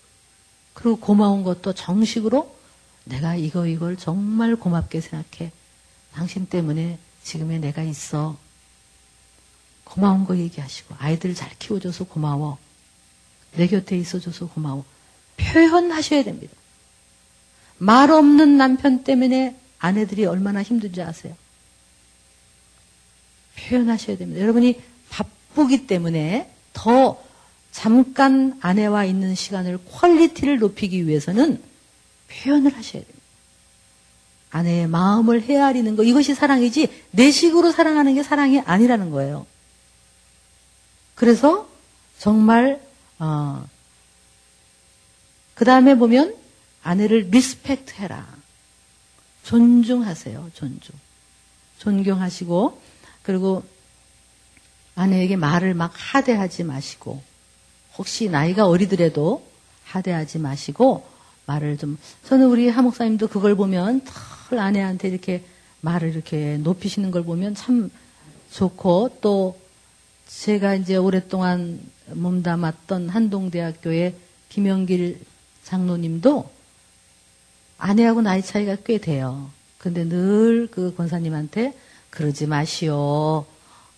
그리고 0.73 0.97
고마운 0.97 1.45
것도 1.45 1.73
정식으로 1.73 2.55
내가 3.05 3.37
이거 3.37 3.67
이걸 3.67 3.97
정말 3.97 4.57
고맙게 4.57 5.01
생각해. 5.01 5.53
당신 6.13 6.47
때문에 6.47 6.99
지금의 7.23 7.61
내가 7.61 7.83
있어. 7.83 8.37
고마운 9.85 10.25
거 10.25 10.37
얘기하시고 10.37 10.97
아이들 10.99 11.35
잘 11.35 11.57
키워줘서 11.59 12.05
고마워. 12.05 12.59
내 13.53 13.69
곁에 13.69 13.97
있어줘서 13.97 14.49
고마워. 14.49 14.85
표현하셔야 15.37 16.25
됩니다. 16.25 16.55
말 17.79 18.11
없는 18.11 18.57
남편 18.57 19.05
때문에 19.05 19.57
아내들이 19.79 20.25
얼마나 20.27 20.63
힘든지 20.63 21.03
아세요? 21.03 21.35
표현하셔야 23.57 24.17
됩니다. 24.17 24.41
여러분이 24.41 24.81
바쁘기 25.11 25.87
때문에 25.87 26.51
더 26.73 27.23
잠깐 27.71 28.59
아내와 28.61 29.05
있는 29.05 29.35
시간을 29.35 29.79
quality를 29.85 30.59
높이기 30.59 31.07
위해서는 31.07 31.61
표현을 32.29 32.75
하셔야 32.77 33.03
됩니다. 33.03 33.25
아내의 34.51 34.87
마음을 34.87 35.43
헤아리는 35.43 35.97
거 35.97 36.05
이것이 36.05 36.35
사랑이지 36.35 36.89
내 37.11 37.31
식으로 37.33 37.73
사랑하는 37.73 38.15
게 38.15 38.23
사랑이 38.23 38.61
아니라는 38.61 39.11
거예요. 39.11 39.47
그래서 41.17 41.69
정말 42.19 42.81
어, 43.19 43.65
그 45.55 45.65
다음에 45.65 45.97
보면 45.97 46.37
아내를 46.85 47.29
respect 47.31 47.95
해라. 47.95 48.27
존중하세요. 49.43 50.51
존중. 50.55 50.95
존경하시고 51.79 52.81
그리고 53.23 53.65
아내에게 54.95 55.37
말을 55.37 55.75
막 55.75 55.93
하대하지 55.95 56.63
마시고 56.65 57.21
혹시 57.99 58.29
나이가 58.29 58.67
어리더라도 58.67 59.45
하대하지 59.85 60.39
마시고 60.39 61.07
말을 61.47 61.79
좀 61.79 61.99
저는 62.25 62.47
우리 62.47 62.69
하목사님도 62.69 63.29
그걸 63.29 63.55
보면 63.55 64.03
털 64.49 64.59
아내한테 64.59 65.09
이렇게 65.09 65.45
말을 65.81 66.11
이렇게 66.11 66.59
높이시는 66.59 67.11
걸 67.11 67.25
보면 67.25 67.55
참 67.55 67.91
좋고 68.53 69.19
또 69.21 69.59
제가 70.27 70.75
이제 70.77 70.97
오랫동안 70.97 71.81
몸담았던 72.13 73.09
한동대학교의 73.09 74.15
김영길 74.49 75.21
장로님도 75.65 76.54
아내하고 77.85 78.23
나이 78.23 78.43
차이가 78.43 78.77
꽤 78.77 78.97
돼요. 78.97 79.51
근데 79.77 80.05
늘 80.05 80.69
그 80.71 80.95
권사님한테 80.97 81.77
그러지 82.09 82.47
마시오. 82.47 83.45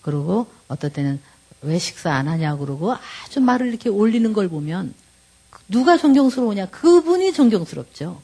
그러고 0.02 0.48
어떨 0.66 0.92
때는 0.92 1.20
왜 1.62 1.78
식사 1.78 2.12
안 2.12 2.26
하냐 2.26 2.56
그러고 2.56 2.94
아주 3.24 3.40
말을 3.40 3.68
이렇게 3.68 3.88
올리는 3.88 4.32
걸 4.32 4.48
보면 4.48 4.92
누가 5.68 5.96
존경스러우냐? 5.96 6.66
그분이 6.66 7.32
존경스럽죠. 7.32 8.20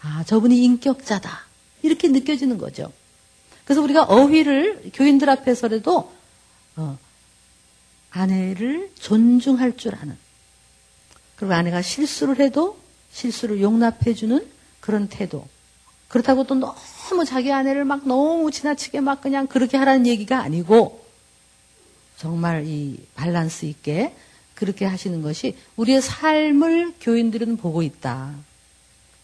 아, 0.00 0.24
저분이 0.24 0.62
인격자다. 0.64 1.46
이렇게 1.82 2.08
느껴지는 2.08 2.56
거죠. 2.56 2.90
그래서 3.64 3.82
우리가 3.82 4.04
어휘를 4.04 4.92
교인들 4.94 5.28
앞에서라도 5.28 6.10
어, 6.76 6.98
아내를 8.10 8.90
존중할 8.94 9.76
줄 9.76 9.94
아는 9.94 10.16
그리고 11.36 11.52
아내가 11.54 11.82
실수를 11.82 12.40
해도 12.40 12.77
실수를 13.12 13.60
용납해주는 13.60 14.46
그런 14.80 15.08
태도. 15.08 15.46
그렇다고 16.08 16.44
또 16.44 16.54
너무 16.54 17.24
자기 17.26 17.52
아내를 17.52 17.84
막 17.84 18.06
너무 18.06 18.50
지나치게 18.50 19.00
막 19.00 19.20
그냥 19.20 19.46
그렇게 19.46 19.76
하라는 19.76 20.06
얘기가 20.06 20.40
아니고 20.40 21.04
정말 22.16 22.66
이 22.66 22.98
밸런스 23.14 23.66
있게 23.66 24.14
그렇게 24.54 24.84
하시는 24.84 25.22
것이 25.22 25.56
우리의 25.76 26.02
삶을 26.02 26.94
교인들은 27.00 27.58
보고 27.58 27.82
있다. 27.82 28.34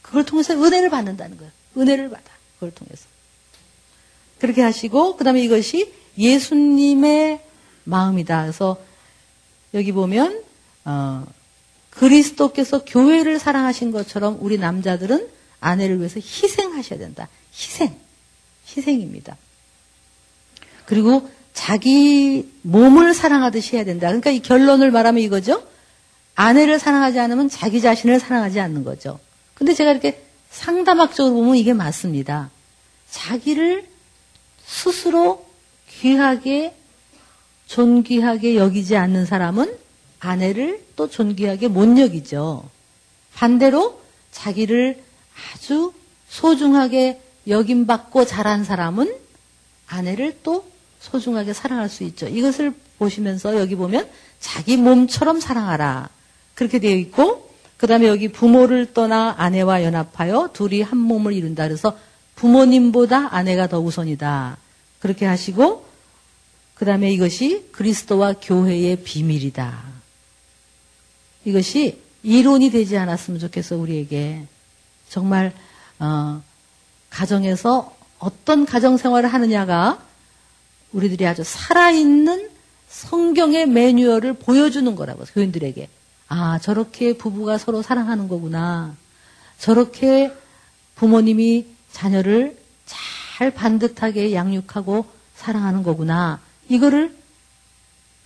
그걸 0.03 0.25
통해서 0.25 0.55
은혜를 0.55 0.91
받는다는 0.91 1.39
거예요. 1.39 1.51
은혜를 1.77 2.11
받아. 2.11 2.31
그걸 2.55 2.71
통해서. 2.71 3.07
그렇게 4.39 4.63
하시고 4.63 5.17
그다음에 5.17 5.43
이것이 5.43 5.93
예수님의 6.19 7.41
마음이다. 7.85 8.43
그래서 8.43 8.77
여기 9.73 9.91
보면 9.91 10.43
어, 10.85 11.27
그리스도께서 11.95 12.85
교회를 12.85 13.39
사랑하신 13.39 13.93
것처럼 13.93 14.39
우리 14.41 14.59
남자들은 14.59 15.29
아내를 15.61 15.99
위해서 15.99 16.17
희생하셔야 16.17 16.99
된다. 16.99 17.29
희생. 17.53 17.95
희생입니다. 18.67 19.37
그리고 20.87 21.31
자기 21.53 22.51
몸을 22.63 23.15
사랑하듯이 23.15 23.77
해야 23.77 23.85
된다. 23.85 24.09
그러니까 24.09 24.31
이 24.31 24.41
결론을 24.41 24.91
말하면 24.91 25.23
이거죠. 25.23 25.67
아내를 26.35 26.79
사랑하지 26.79 27.21
않으면 27.21 27.49
자기 27.49 27.81
자신을 27.81 28.19
사랑하지 28.19 28.59
않는 28.61 28.85
거죠. 28.85 29.21
근데 29.55 29.73
제가 29.73 29.93
이렇게 29.93 30.25
상담학적으로 30.51 31.35
보면 31.35 31.57
이게 31.57 31.73
맞습니다. 31.73 32.51
자기를 33.11 33.87
스스로 34.65 35.47
귀하게, 35.89 36.75
존귀하게 37.67 38.57
여기지 38.57 38.97
않는 38.97 39.27
사람은 39.27 39.84
아내를 40.25 40.83
또 40.97 41.09
존귀하게 41.09 41.69
못 41.69 41.99
여기죠. 41.99 42.65
반대로 43.35 44.01
자기를 44.33 45.03
아주 45.53 45.93
소중하게 46.29 47.21
여김받고 47.47 48.25
자란 48.25 48.65
사람은 48.65 49.15
아내를 49.87 50.39
또 50.43 50.67
소중하게 51.01 51.53
사랑할 51.53 51.91
수 51.91 52.05
있죠. 52.05 52.27
이것을 52.27 52.73
보시면서 52.99 53.59
여기 53.61 53.75
보면 53.75 54.09
자기 54.41 54.79
몸처럼 54.79 55.41
사랑하라. 55.41 56.09
그렇게 56.55 56.79
되어 56.79 56.97
있고, 56.97 57.51
그 57.77 57.87
다음에 57.87 58.07
여기 58.07 58.29
부모를 58.29 58.95
떠나 58.95 59.35
아내와 59.37 59.83
연합하여 59.83 60.51
둘이 60.55 60.81
한 60.81 60.97
몸을 60.97 61.35
이룬다. 61.35 61.65
그래서 61.65 61.99
부모님보다 62.37 63.35
아내가 63.35 63.67
더 63.67 63.81
우선이다. 63.81 64.57
그렇게 65.01 65.27
하시고, 65.27 65.85
그 66.75 66.85
다음에 66.85 67.13
이것이 67.13 67.69
그리스도와 67.73 68.35
교회의 68.41 69.03
비밀이다. 69.05 69.94
이것이 71.45 72.01
이론이 72.23 72.71
되지 72.71 72.97
않았으면 72.97 73.41
좋겠어, 73.41 73.77
우리에게. 73.77 74.47
정말, 75.09 75.53
어, 75.99 76.43
가정에서 77.11 77.95
어떤 78.19 78.65
가정 78.65 78.97
생활을 78.97 79.33
하느냐가 79.33 80.03
우리들이 80.93 81.27
아주 81.27 81.43
살아있는 81.45 82.51
성경의 82.89 83.67
매뉴얼을 83.67 84.35
보여주는 84.35 84.95
거라고, 84.95 85.25
교인들에게. 85.25 85.89
아, 86.29 86.59
저렇게 86.61 87.17
부부가 87.17 87.59
서로 87.59 87.83
사랑하는 87.83 88.29
거구나. 88.29 88.97
저렇게 89.59 90.33
부모님이 90.95 91.67
자녀를 91.93 92.57
잘 92.87 93.51
반듯하게 93.51 94.33
양육하고 94.33 95.07
사랑하는 95.37 95.83
거구나. 95.83 96.41
이거를 96.69 97.17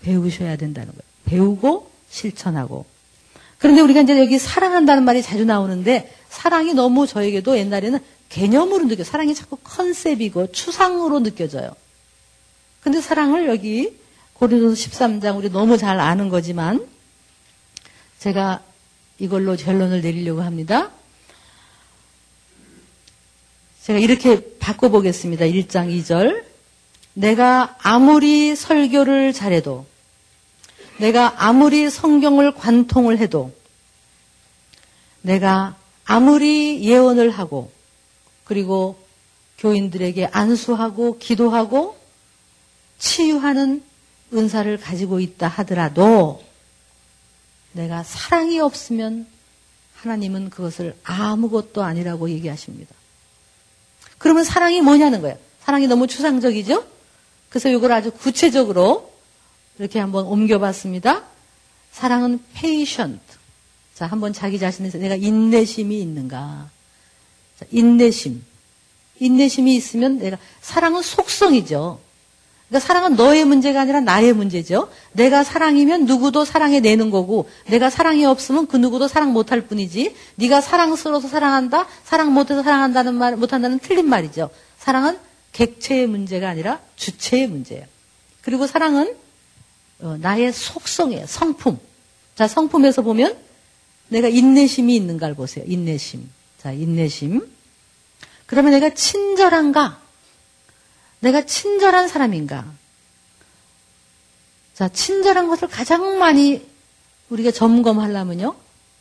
배우셔야 0.02 0.56
된다는 0.56 0.92
거예요. 0.92 1.02
배우고 1.24 1.90
실천하고. 2.10 2.86
그런데 3.58 3.80
우리가 3.80 4.02
이제 4.02 4.18
여기 4.18 4.38
사랑한다는 4.38 5.04
말이 5.04 5.22
자주 5.22 5.44
나오는데 5.44 6.14
사랑이 6.28 6.74
너무 6.74 7.06
저에게도 7.06 7.58
옛날에는 7.58 7.98
개념으로 8.28 8.86
느껴. 8.86 9.04
사랑이 9.04 9.34
자꾸 9.34 9.56
컨셉이고 9.62 10.52
추상으로 10.52 11.20
느껴져요. 11.20 11.74
근데 12.80 13.00
사랑을 13.00 13.48
여기 13.48 13.96
고린도서 14.34 14.74
13장 14.74 15.36
우리 15.36 15.50
너무 15.50 15.76
잘 15.76 15.98
아는 15.98 16.28
거지만 16.28 16.86
제가 18.18 18.62
이걸로 19.18 19.56
결론을 19.56 20.00
내리려고 20.00 20.42
합니다. 20.42 20.90
제가 23.82 23.98
이렇게 23.98 24.56
바꿔보겠습니다. 24.58 25.46
1장 25.46 25.88
2절. 25.88 26.44
내가 27.14 27.76
아무리 27.82 28.54
설교를 28.54 29.32
잘해도 29.32 29.86
내가 30.98 31.46
아무리 31.46 31.88
성경을 31.90 32.54
관통을 32.54 33.18
해도 33.18 33.52
내가 35.22 35.76
아무리 36.04 36.82
예언을 36.82 37.30
하고 37.30 37.70
그리고 38.44 38.98
교인들에게 39.58 40.26
안수하고 40.32 41.18
기도하고 41.18 41.96
치유하는 42.98 43.82
은사를 44.32 44.76
가지고 44.78 45.20
있다 45.20 45.48
하더라도 45.48 46.42
내가 47.72 48.02
사랑이 48.02 48.58
없으면 48.60 49.26
하나님은 49.96 50.50
그것을 50.50 50.96
아무것도 51.04 51.82
아니라고 51.82 52.30
얘기하십니다. 52.30 52.94
그러면 54.18 54.44
사랑이 54.44 54.80
뭐냐는 54.80 55.22
거예요. 55.22 55.38
사랑이 55.60 55.86
너무 55.86 56.06
추상적이죠? 56.06 56.84
그래서 57.48 57.68
이걸 57.68 57.92
아주 57.92 58.10
구체적으로 58.10 59.07
이렇게 59.78 59.98
한번 59.98 60.26
옮겨봤습니다. 60.26 61.22
사랑은 61.92 62.40
patient. 62.54 63.20
자, 63.94 64.06
한번 64.06 64.32
자기 64.32 64.58
자신에서 64.58 64.98
내가 64.98 65.14
인내심이 65.14 66.00
있는가. 66.00 66.70
자, 67.58 67.66
인내심. 67.70 68.44
인내심이 69.20 69.74
있으면 69.74 70.18
내가, 70.18 70.38
사랑은 70.60 71.02
속성이죠. 71.02 72.00
그러니까 72.68 72.86
사랑은 72.86 73.16
너의 73.16 73.44
문제가 73.44 73.80
아니라 73.80 74.00
나의 74.00 74.32
문제죠. 74.34 74.90
내가 75.12 75.42
사랑이면 75.42 76.04
누구도 76.04 76.44
사랑해 76.44 76.80
내는 76.80 77.10
거고, 77.10 77.48
내가 77.66 77.88
사랑이 77.88 78.24
없으면 78.26 78.66
그 78.66 78.76
누구도 78.76 79.08
사랑 79.08 79.32
못할 79.32 79.62
뿐이지. 79.62 80.14
네가 80.36 80.60
사랑스러워서 80.60 81.28
사랑한다, 81.28 81.88
사랑 82.04 82.32
못해서 82.32 82.62
사랑한다는 82.62 83.14
말 83.14 83.36
못한다는 83.36 83.78
틀린 83.78 84.08
말이죠. 84.08 84.50
사랑은 84.76 85.18
객체의 85.52 86.06
문제가 86.06 86.48
아니라 86.48 86.80
주체의 86.96 87.46
문제예요. 87.48 87.84
그리고 88.42 88.66
사랑은 88.66 89.12
어, 89.12 89.27
나의 89.98 90.52
속성이에요. 90.52 91.26
성품. 91.26 91.78
자, 92.34 92.46
성품에서 92.46 93.02
보면 93.02 93.36
내가 94.08 94.28
인내심이 94.28 94.94
있는가를 94.96 95.34
보세요. 95.34 95.64
인내심. 95.66 96.30
자, 96.58 96.72
인내심. 96.72 97.50
그러면 98.46 98.72
내가 98.72 98.90
친절한가? 98.94 100.00
내가 101.20 101.44
친절한 101.44 102.08
사람인가? 102.08 102.64
자, 104.74 104.88
친절한 104.88 105.48
것을 105.48 105.68
가장 105.68 106.18
많이 106.18 106.64
우리가 107.30 107.50
점검하려면요. 107.50 108.54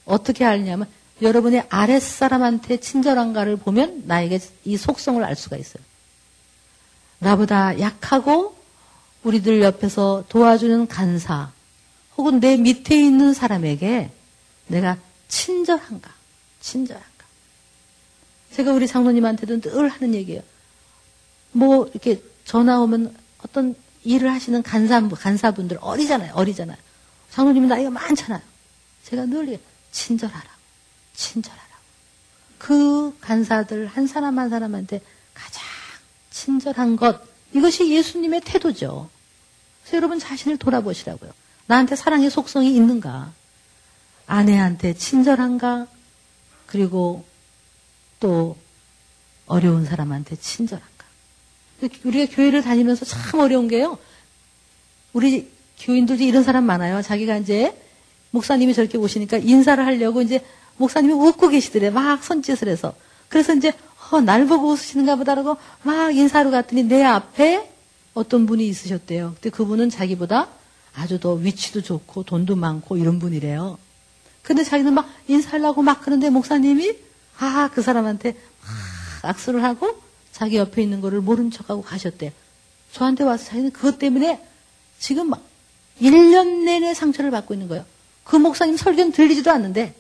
어떻게 0.06 0.44
알냐면 0.44 0.88
여러분의 1.22 1.66
아랫사람한테 1.70 2.78
친절한가를 2.78 3.58
보면 3.58 4.04
나에게 4.06 4.40
이 4.66 4.78
속성을 4.78 5.24
알 5.24 5.36
수가 5.36 5.58
있어요. 5.58 5.84
나보다 7.20 7.80
약하고 7.80 8.57
우리들 9.24 9.62
옆에서 9.62 10.24
도와주는 10.30 10.88
간사 10.88 11.52
혹은 12.18 12.40
내 12.40 12.58
밑에 12.58 13.00
있는 13.00 13.34
사람에게 13.34 14.12
내가 14.68 14.98
친절한가? 15.28 16.12
친절한가? 16.60 17.26
제가 18.54 18.72
우리 18.74 18.88
장로님한테도 18.88 19.62
늘 19.62 19.90
하는 19.90 20.16
얘기예요. 20.16 20.42
뭐 21.52 21.88
이렇게 21.88 22.22
전화 22.46 22.80
오면 22.80 23.16
어떤 23.44 23.76
일을 24.04 24.32
하시는 24.32 24.64
간사 24.64 25.08
간사분들 25.10 25.78
어리잖아요. 25.82 26.34
어리잖아요. 26.34 26.78
장로님은 27.32 27.68
나이가 27.68 27.90
많잖아요. 27.90 28.42
제가 29.04 29.26
늘 29.26 29.60
친절하라고. 29.92 30.58
친절하라고. 31.14 31.68
그 32.58 33.18
간사들 33.20 33.88
한 33.88 34.08
사람 34.08 34.40
한 34.40 34.50
사람한테 34.50 35.02
가장 35.34 35.64
친절한 36.32 36.96
것 36.96 37.22
이것이 37.54 37.90
예수님의 37.90 38.42
태도죠. 38.42 39.10
그래서 39.82 39.98
여러분 39.98 40.20
자신을 40.20 40.58
돌아보시라고요. 40.58 41.32
나한테 41.68 41.96
사랑의 41.96 42.30
속성이 42.30 42.76
있는가? 42.76 43.32
아내한테 44.26 44.94
친절한가? 44.94 45.88
그리고 46.66 47.26
또 48.20 48.58
어려운 49.46 49.86
사람한테 49.86 50.36
친절한가? 50.36 51.06
우리가 52.04 52.36
교회를 52.36 52.62
다니면서 52.62 53.06
참 53.06 53.40
어려운 53.40 53.68
게요. 53.68 53.98
우리 55.14 55.52
교인들도 55.80 56.24
이런 56.24 56.44
사람 56.44 56.66
많아요. 56.66 57.02
자기가 57.02 57.38
이제 57.38 57.80
목사님이 58.32 58.74
저렇게 58.74 58.98
오시니까 58.98 59.38
인사를 59.38 59.86
하려고 59.86 60.22
이제 60.22 60.44
목사님이 60.78 61.14
웃고 61.14 61.50
계시더래. 61.50 61.90
막 61.90 62.24
손짓을 62.24 62.68
해서. 62.68 62.94
그래서 63.30 63.54
이제 63.54 63.74
어, 64.12 64.22
날 64.22 64.46
보고 64.46 64.70
웃으시는가 64.70 65.16
보다라고 65.18 65.58
막 65.84 66.16
인사하러 66.16 66.52
갔더니 66.52 66.84
내 66.84 67.04
앞에 67.04 67.70
어떤 68.14 68.46
분이 68.46 68.68
있으셨대요. 68.68 69.34
근데 69.36 69.50
그분은 69.50 69.90
자기보다 69.90 70.48
아주 70.96 71.20
더 71.20 71.34
위치도 71.34 71.82
좋고 71.82 72.24
돈도 72.24 72.56
많고 72.56 72.98
이런 72.98 73.20
분이래요. 73.20 73.78
근데 74.42 74.64
자기는 74.64 74.94
막 74.94 75.10
인사하려고 75.28 75.82
막 75.82 76.02
그런데 76.02 76.30
목사님이 76.30 76.96
아, 77.40 77.70
그 77.74 77.82
사람한테 77.82 78.32
막 78.32 79.30
악수를 79.30 79.64
하고 79.64 80.02
자기 80.32 80.58
옆에 80.58 80.82
있는 80.82 81.02
거를 81.02 81.22
모른 81.22 81.52
척하고 81.52 81.82
가셨대요. 81.82 82.32
저한테 82.94 83.24
와서 83.24 83.46
자기는 83.46 83.72
그것 83.72 84.00
때문에 84.00 84.42
지금 85.00 85.30
막 85.30 85.44
1년 86.02 86.64
내내 86.64 86.94
상처를 86.94 87.32
받고 87.32 87.54
있는 87.54 87.68
거예요. 87.68 87.86
그 88.24 88.36
목사님 88.36 88.78
설교는 88.78 89.12
들리지도 89.12 89.52
않는데 89.52 89.94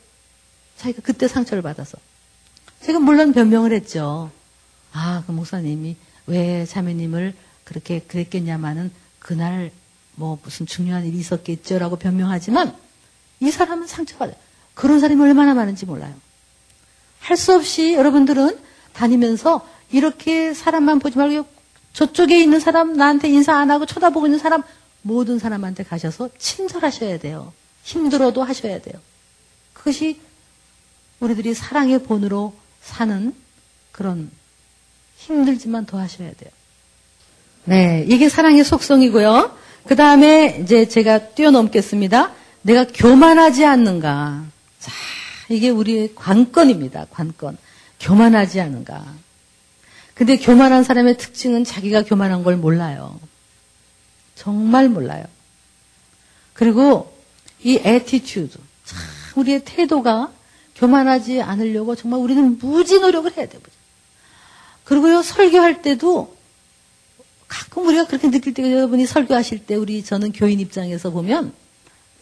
자기가 0.77 1.01
그때 1.03 1.27
상처를 1.27 1.61
받아서. 1.61 1.97
제가 2.81 2.99
물론 2.99 3.33
변명을 3.33 3.73
했죠. 3.73 4.31
아, 4.93 5.23
그 5.25 5.31
목사님이 5.31 5.95
왜 6.27 6.65
자매님을 6.65 7.33
그렇게 7.63 7.99
그랬겠냐마는 7.99 8.91
그날 9.19 9.71
뭐 10.15 10.39
무슨 10.43 10.65
중요한 10.65 11.05
일이 11.05 11.17
있었겠죠라고 11.17 11.97
변명하지만 11.97 12.75
이 13.39 13.51
사람은 13.51 13.87
상처받아요. 13.87 14.35
그런 14.73 14.99
사람이 14.99 15.21
얼마나 15.21 15.53
많은지 15.53 15.85
몰라요. 15.85 16.13
할 17.19 17.35
수 17.35 17.53
없이 17.55 17.93
여러분들은 17.93 18.57
다니면서 18.93 19.67
이렇게 19.91 20.53
사람만 20.53 20.99
보지 20.99 21.17
말고 21.17 21.45
저쪽에 21.93 22.39
있는 22.39 22.59
사람 22.59 22.93
나한테 22.93 23.27
인사 23.29 23.55
안 23.55 23.69
하고 23.71 23.85
쳐다보고 23.85 24.27
있는 24.27 24.39
사람 24.39 24.63
모든 25.01 25.39
사람한테 25.39 25.83
가셔서 25.83 26.29
친절하셔야 26.37 27.17
돼요. 27.19 27.53
힘들어도 27.83 28.43
하셔야 28.43 28.79
돼요. 28.81 28.99
그것이 29.73 30.19
우리들이 31.19 31.53
사랑의 31.53 32.03
본으로 32.03 32.53
사는 32.87 33.33
그런 33.91 34.31
힘들지만 35.17 35.85
더 35.85 35.99
하셔야 35.99 36.31
돼요. 36.33 36.49
네, 37.65 38.05
이게 38.07 38.29
사랑의 38.29 38.63
속성이고요. 38.63 39.57
그 39.85 39.95
다음에 39.95 40.59
이제 40.63 40.87
제가 40.87 41.31
뛰어넘겠습니다. 41.31 42.31
내가 42.61 42.87
교만하지 42.87 43.65
않는가. 43.65 44.45
자, 44.79 44.91
이게 45.49 45.69
우리의 45.69 46.15
관건입니다. 46.15 47.07
관건. 47.11 47.57
교만하지 47.99 48.61
않은가. 48.61 49.05
근데 50.13 50.37
교만한 50.37 50.83
사람의 50.83 51.17
특징은 51.17 51.63
자기가 51.63 52.03
교만한 52.03 52.43
걸 52.43 52.55
몰라요. 52.55 53.19
정말 54.35 54.87
몰라요. 54.87 55.25
그리고 56.53 57.13
이 57.61 57.79
애티튜드. 57.83 58.57
참 58.85 58.99
우리의 59.35 59.61
태도가 59.65 60.31
교만하지 60.77 61.41
않으려고 61.41 61.95
정말 61.95 62.19
우리는 62.19 62.57
무지 62.59 62.99
노력을 62.99 63.35
해야 63.35 63.47
돼요. 63.47 63.61
그리고요, 64.83 65.21
설교할 65.21 65.81
때도 65.81 66.35
가끔 67.47 67.87
우리가 67.87 68.05
그렇게 68.07 68.29
느낄 68.29 68.53
때가 68.53 68.71
여러분이 68.71 69.05
설교하실 69.05 69.65
때 69.65 69.75
우리 69.75 70.03
저는 70.03 70.31
교인 70.33 70.59
입장에서 70.59 71.11
보면 71.11 71.53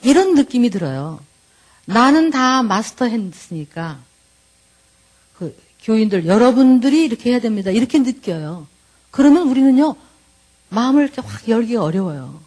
이런 0.03 0.35
느낌이 0.35 0.69
들어요. 0.69 1.19
나는 1.85 2.31
다 2.31 2.63
마스터 2.63 3.05
했으니까 3.05 3.99
그 5.37 5.55
교인들 5.83 6.25
여러분들이 6.25 7.03
이렇게 7.03 7.31
해야 7.31 7.39
됩니다. 7.39 7.71
이렇게 7.71 7.99
느껴요. 7.99 8.67
그러면 9.11 9.47
우리는요 9.49 9.95
마음을 10.69 11.03
이렇게 11.03 11.21
확 11.21 11.47
열기가 11.47 11.83
어려워요. 11.83 12.41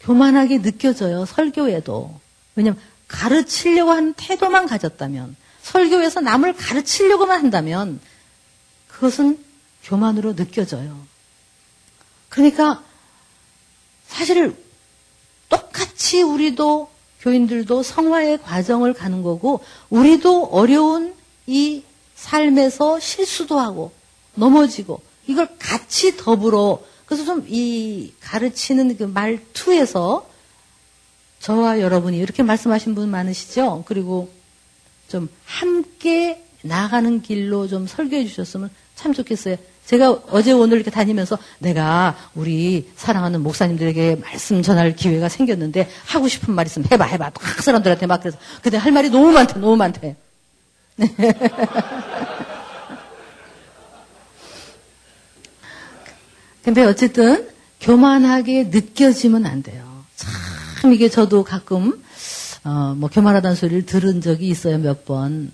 교만하게 0.00 0.62
느껴져요. 0.62 1.24
설교에도 1.24 2.20
왜냐면 2.56 2.78
가르치려고 3.08 3.90
하는 3.90 4.14
태도만 4.14 4.66
가졌다면, 4.66 5.36
설교에서 5.62 6.20
남을 6.20 6.54
가르치려고만 6.54 7.38
한다면, 7.38 8.00
그것은 8.88 9.38
교만으로 9.82 10.34
느껴져요. 10.36 11.06
그러니까, 12.28 12.82
사실, 14.06 14.56
똑같이 15.48 16.22
우리도, 16.22 16.90
교인들도 17.20 17.82
성화의 17.82 18.42
과정을 18.42 18.92
가는 18.92 19.22
거고, 19.22 19.64
우리도 19.90 20.46
어려운 20.46 21.14
이 21.46 21.82
삶에서 22.14 23.00
실수도 23.00 23.58
하고, 23.58 23.92
넘어지고, 24.34 25.02
이걸 25.26 25.48
같이 25.58 26.16
더불어, 26.16 26.82
그래서 27.06 27.24
좀 27.24 27.46
이 27.48 28.12
가르치는 28.20 28.96
그 28.96 29.04
말투에서 29.04 30.28
저와 31.44 31.80
여러분이 31.80 32.16
이렇게 32.16 32.42
말씀하신 32.42 32.94
분 32.94 33.10
많으시죠? 33.10 33.84
그리고 33.86 34.30
좀 35.08 35.28
함께 35.44 36.42
나가는 36.62 37.20
길로 37.20 37.68
좀 37.68 37.86
설교해 37.86 38.24
주셨으면 38.24 38.70
참 38.94 39.12
좋겠어요. 39.12 39.56
제가 39.84 40.22
어제 40.30 40.52
오늘 40.52 40.78
이렇게 40.78 40.90
다니면서 40.90 41.36
내가 41.58 42.16
우리 42.34 42.90
사랑하는 42.96 43.42
목사님들에게 43.42 44.16
말씀 44.22 44.62
전할 44.62 44.96
기회가 44.96 45.28
생겼는데 45.28 45.90
하고 46.06 46.28
싶은 46.28 46.54
말 46.54 46.64
있으면 46.64 46.88
해봐, 46.90 47.04
해봐. 47.04 47.32
막 47.34 47.62
사람들한테 47.62 48.06
막 48.06 48.20
그래서. 48.20 48.38
근데 48.62 48.78
할 48.78 48.90
말이 48.90 49.10
너무 49.10 49.30
많대, 49.30 49.60
너무 49.60 49.76
많대. 49.76 50.16
근데 56.64 56.84
어쨌든 56.84 57.50
교만하게 57.80 58.70
느껴지면 58.72 59.44
안 59.44 59.62
돼요. 59.62 59.93
참 60.84 60.92
이게 60.92 61.08
저도 61.08 61.44
가끔 61.44 62.04
어, 62.62 62.94
뭐 62.94 63.08
교만하다는 63.08 63.56
소리를 63.56 63.86
들은 63.86 64.20
적이 64.20 64.48
있어요 64.48 64.76
몇 64.76 65.06
번. 65.06 65.50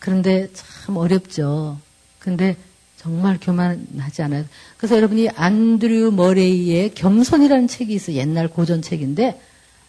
그런데 0.00 0.48
참 0.54 0.96
어렵죠. 0.96 1.78
근데 2.18 2.56
정말 2.96 3.38
교만하지 3.40 4.22
않아요. 4.22 4.44
그래서 4.76 4.96
여러분이 4.96 5.28
안드류 5.28 6.10
머레이의 6.10 6.94
겸손이라는 6.94 7.68
책이 7.68 7.94
있어요. 7.94 8.16
옛날 8.16 8.48
고전 8.48 8.82
책인데 8.82 9.40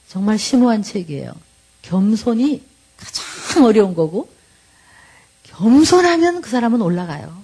정말 0.08 0.38
심오한 0.38 0.84
책이에요. 0.84 1.32
겸손이 1.82 2.62
가장 2.98 3.66
어려운 3.66 3.96
거고 3.96 4.30
겸손하면 5.42 6.42
그 6.42 6.52
사람은 6.52 6.84
올라가요. 6.84 7.36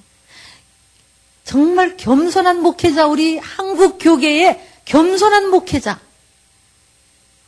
정말 1.43 1.97
겸손한 1.97 2.61
목회자 2.61 3.07
우리 3.07 3.39
한국 3.39 3.97
교계의 3.99 4.61
겸손한 4.85 5.49
목회자 5.49 5.99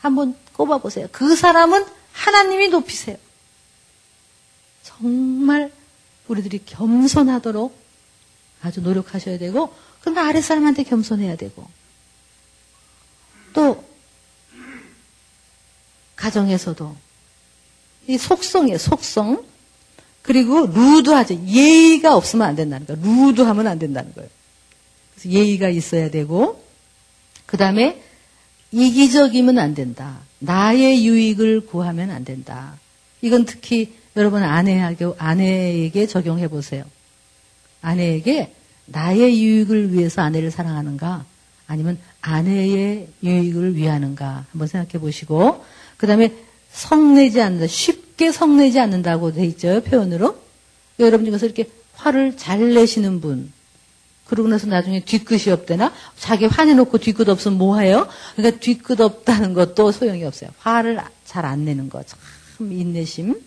한번 0.05 0.35
꼽아보세요. 0.53 1.07
그 1.11 1.35
사람은 1.35 1.83
하나님이 2.11 2.69
높이세요. 2.69 3.17
정말 4.83 5.71
우리들이 6.27 6.61
겸손하도록 6.63 7.75
아주 8.61 8.81
노력하셔야 8.81 9.39
되고, 9.39 9.73
그럼 10.01 10.19
아래 10.19 10.41
사람한테 10.41 10.83
겸손해야 10.83 11.35
되고, 11.37 11.67
또, 13.53 13.83
가정에서도, 16.15 16.95
이 18.07 18.17
속성이에요, 18.17 18.77
속성. 18.77 19.43
그리고 20.21 20.67
루드하죠. 20.67 21.45
예의가 21.45 22.15
없으면 22.15 22.47
안 22.47 22.55
된다는 22.55 22.85
거예요. 22.85 23.01
루드하면 23.01 23.67
안 23.67 23.79
된다는 23.79 24.13
거예요. 24.13 24.29
그래서 25.15 25.29
예의가 25.29 25.69
있어야 25.69 26.11
되고, 26.11 26.63
그 27.47 27.57
다음에 27.57 28.04
이기적이면 28.71 29.57
안 29.59 29.73
된다. 29.73 30.19
나의 30.39 31.05
유익을 31.05 31.65
구하면 31.67 32.11
안 32.11 32.25
된다. 32.25 32.77
이건 33.21 33.45
특히 33.45 33.93
여러분 34.15 34.43
아내에게, 34.43 35.05
아내에게 35.17 36.07
적용해 36.07 36.47
보세요. 36.47 36.83
아내에게 37.81 38.53
나의 38.85 39.43
유익을 39.43 39.93
위해서 39.93 40.21
아내를 40.21 40.51
사랑하는가? 40.51 41.25
아니면 41.67 41.97
아내의 42.21 43.07
유익을 43.23 43.75
위하는가? 43.75 44.45
한번 44.51 44.67
생각해 44.67 44.99
보시고, 44.99 45.63
그 45.97 46.07
다음에 46.07 46.33
성내지 46.71 47.41
않는다. 47.41 47.67
쉽게 47.67 48.31
성내지 48.31 48.79
않는다고 48.79 49.33
돼 49.33 49.45
있죠. 49.45 49.81
표현으로. 49.83 50.37
여러분 50.99 51.25
중에서 51.25 51.45
이렇게 51.45 51.69
화를 51.93 52.37
잘 52.37 52.73
내시는 52.73 53.21
분, 53.21 53.51
그러고 54.25 54.49
나서 54.49 54.67
나중에 54.67 55.01
뒤끝이 55.01 55.51
없대나? 55.51 55.93
자기 56.17 56.45
화내놓고 56.45 56.97
뒤끝 56.97 57.29
없으면 57.29 57.57
뭐해요? 57.57 58.07
그러니까 58.35 58.59
뒤끝 58.59 58.99
없다는 58.99 59.53
것도 59.53 59.91
소용이 59.91 60.23
없어요. 60.23 60.49
화를 60.59 60.99
잘 61.25 61.45
안 61.45 61.65
내는 61.65 61.89
거. 61.89 62.01
참 62.03 62.19
인내심. 62.71 63.39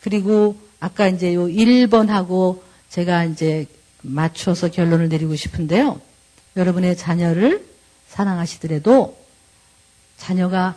그리고 0.00 0.56
아까 0.78 1.08
이제 1.08 1.34
요 1.34 1.46
1번하고 1.46 2.60
제가 2.88 3.24
이제 3.24 3.66
맞춰서 4.02 4.68
결론을 4.70 5.08
내리고 5.08 5.36
싶은데요. 5.36 6.00
여러분의 6.56 6.96
자녀를 6.96 7.66
사랑하시더라도 8.08 9.16
자녀가 10.16 10.76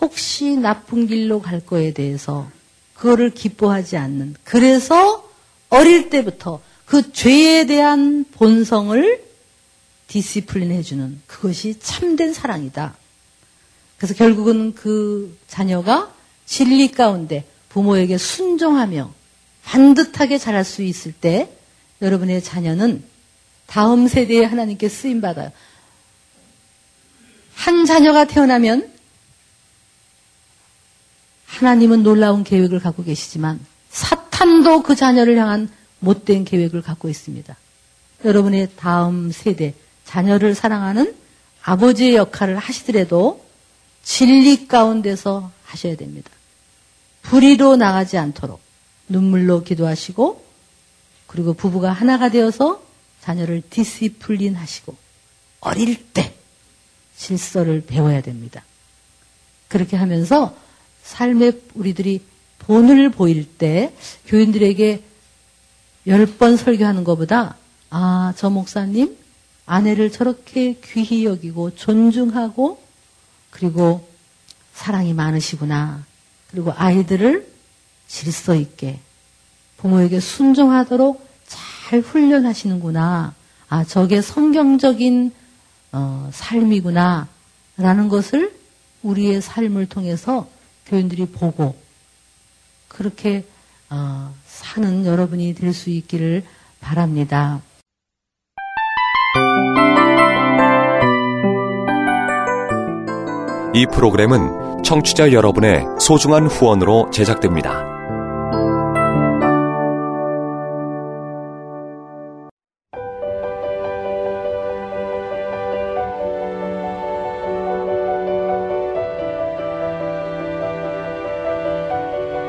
혹시 0.00 0.56
나쁜 0.56 1.06
길로 1.06 1.40
갈 1.40 1.60
거에 1.60 1.92
대해서 1.92 2.50
그거를 2.94 3.30
기뻐하지 3.30 3.96
않는. 3.96 4.36
그래서 4.44 5.28
어릴 5.70 6.10
때부터 6.10 6.60
그 6.88 7.12
죄에 7.12 7.66
대한 7.66 8.24
본성을 8.32 9.22
디시플린 10.06 10.72
해주는 10.72 11.20
그것이 11.26 11.78
참된 11.80 12.32
사랑이다. 12.32 12.96
그래서 13.98 14.14
결국은 14.14 14.74
그 14.74 15.36
자녀가 15.46 16.10
진리 16.46 16.90
가운데 16.90 17.46
부모에게 17.68 18.16
순종하며 18.16 19.12
반듯하게 19.64 20.38
자랄 20.38 20.64
수 20.64 20.82
있을 20.82 21.12
때 21.12 21.52
여러분의 22.00 22.42
자녀는 22.42 23.04
다음 23.66 24.08
세대에 24.08 24.44
하나님께 24.44 24.88
쓰임 24.88 25.20
받아요. 25.20 25.52
한 27.54 27.84
자녀가 27.84 28.24
태어나면 28.24 28.90
하나님은 31.44 32.02
놀라운 32.02 32.44
계획을 32.44 32.80
갖고 32.80 33.04
계시지만 33.04 33.60
사탄도 33.90 34.84
그 34.84 34.96
자녀를 34.96 35.36
향한 35.36 35.68
못된 36.00 36.44
계획을 36.44 36.82
갖고 36.82 37.08
있습니다. 37.08 37.56
여러분의 38.24 38.68
다음 38.76 39.30
세대, 39.30 39.74
자녀를 40.04 40.54
사랑하는 40.54 41.14
아버지의 41.62 42.16
역할을 42.16 42.56
하시더라도 42.58 43.44
진리 44.02 44.66
가운데서 44.66 45.50
하셔야 45.64 45.96
됩니다. 45.96 46.30
불의로 47.22 47.76
나가지 47.76 48.16
않도록 48.16 48.60
눈물로 49.08 49.62
기도하시고 49.62 50.44
그리고 51.26 51.52
부부가 51.52 51.92
하나가 51.92 52.30
되어서 52.30 52.82
자녀를 53.20 53.62
디시플린 53.68 54.54
하시고 54.54 54.96
어릴 55.60 56.10
때 56.12 56.34
질서를 57.16 57.82
배워야 57.86 58.22
됩니다. 58.22 58.64
그렇게 59.68 59.96
하면서 59.96 60.56
삶에 61.02 61.52
우리들이 61.74 62.22
본을 62.60 63.10
보일 63.10 63.44
때 63.44 63.92
교인들에게 64.26 65.02
열 66.08 66.26
번 66.38 66.56
설교하는 66.56 67.04
것보다 67.04 67.56
아, 67.90 68.32
저 68.36 68.48
목사님 68.50 69.16
아내를 69.66 70.10
저렇게 70.10 70.80
귀히 70.82 71.26
여기고 71.26 71.74
존중하고 71.76 72.82
그리고 73.50 74.08
사랑이 74.72 75.12
많으시구나. 75.12 76.04
그리고 76.50 76.72
아이들을 76.74 77.46
질서 78.06 78.54
있게 78.54 79.00
부모에게 79.76 80.20
순종하도록 80.20 81.28
잘 81.46 82.00
훈련하시는구나. 82.00 83.34
아, 83.68 83.84
저게 83.84 84.22
성경적인 84.22 85.32
어, 85.92 86.30
삶이구나. 86.32 87.28
라는 87.76 88.08
것을 88.08 88.56
우리의 89.02 89.42
삶을 89.42 89.86
통해서 89.86 90.48
교인들이 90.86 91.26
보고 91.26 91.76
그렇게 92.88 93.44
어, 93.90 94.34
사는 94.46 95.06
여러분이 95.06 95.54
될 95.54 95.72
수 95.72 95.90
있기를 95.90 96.44
바랍니다. 96.80 97.60
이 103.74 103.86
프로그램은 103.92 104.82
청취자 104.82 105.32
여러분의 105.32 105.84
소중한 106.00 106.46
후원으로 106.46 107.10
제작됩니다. 107.10 107.97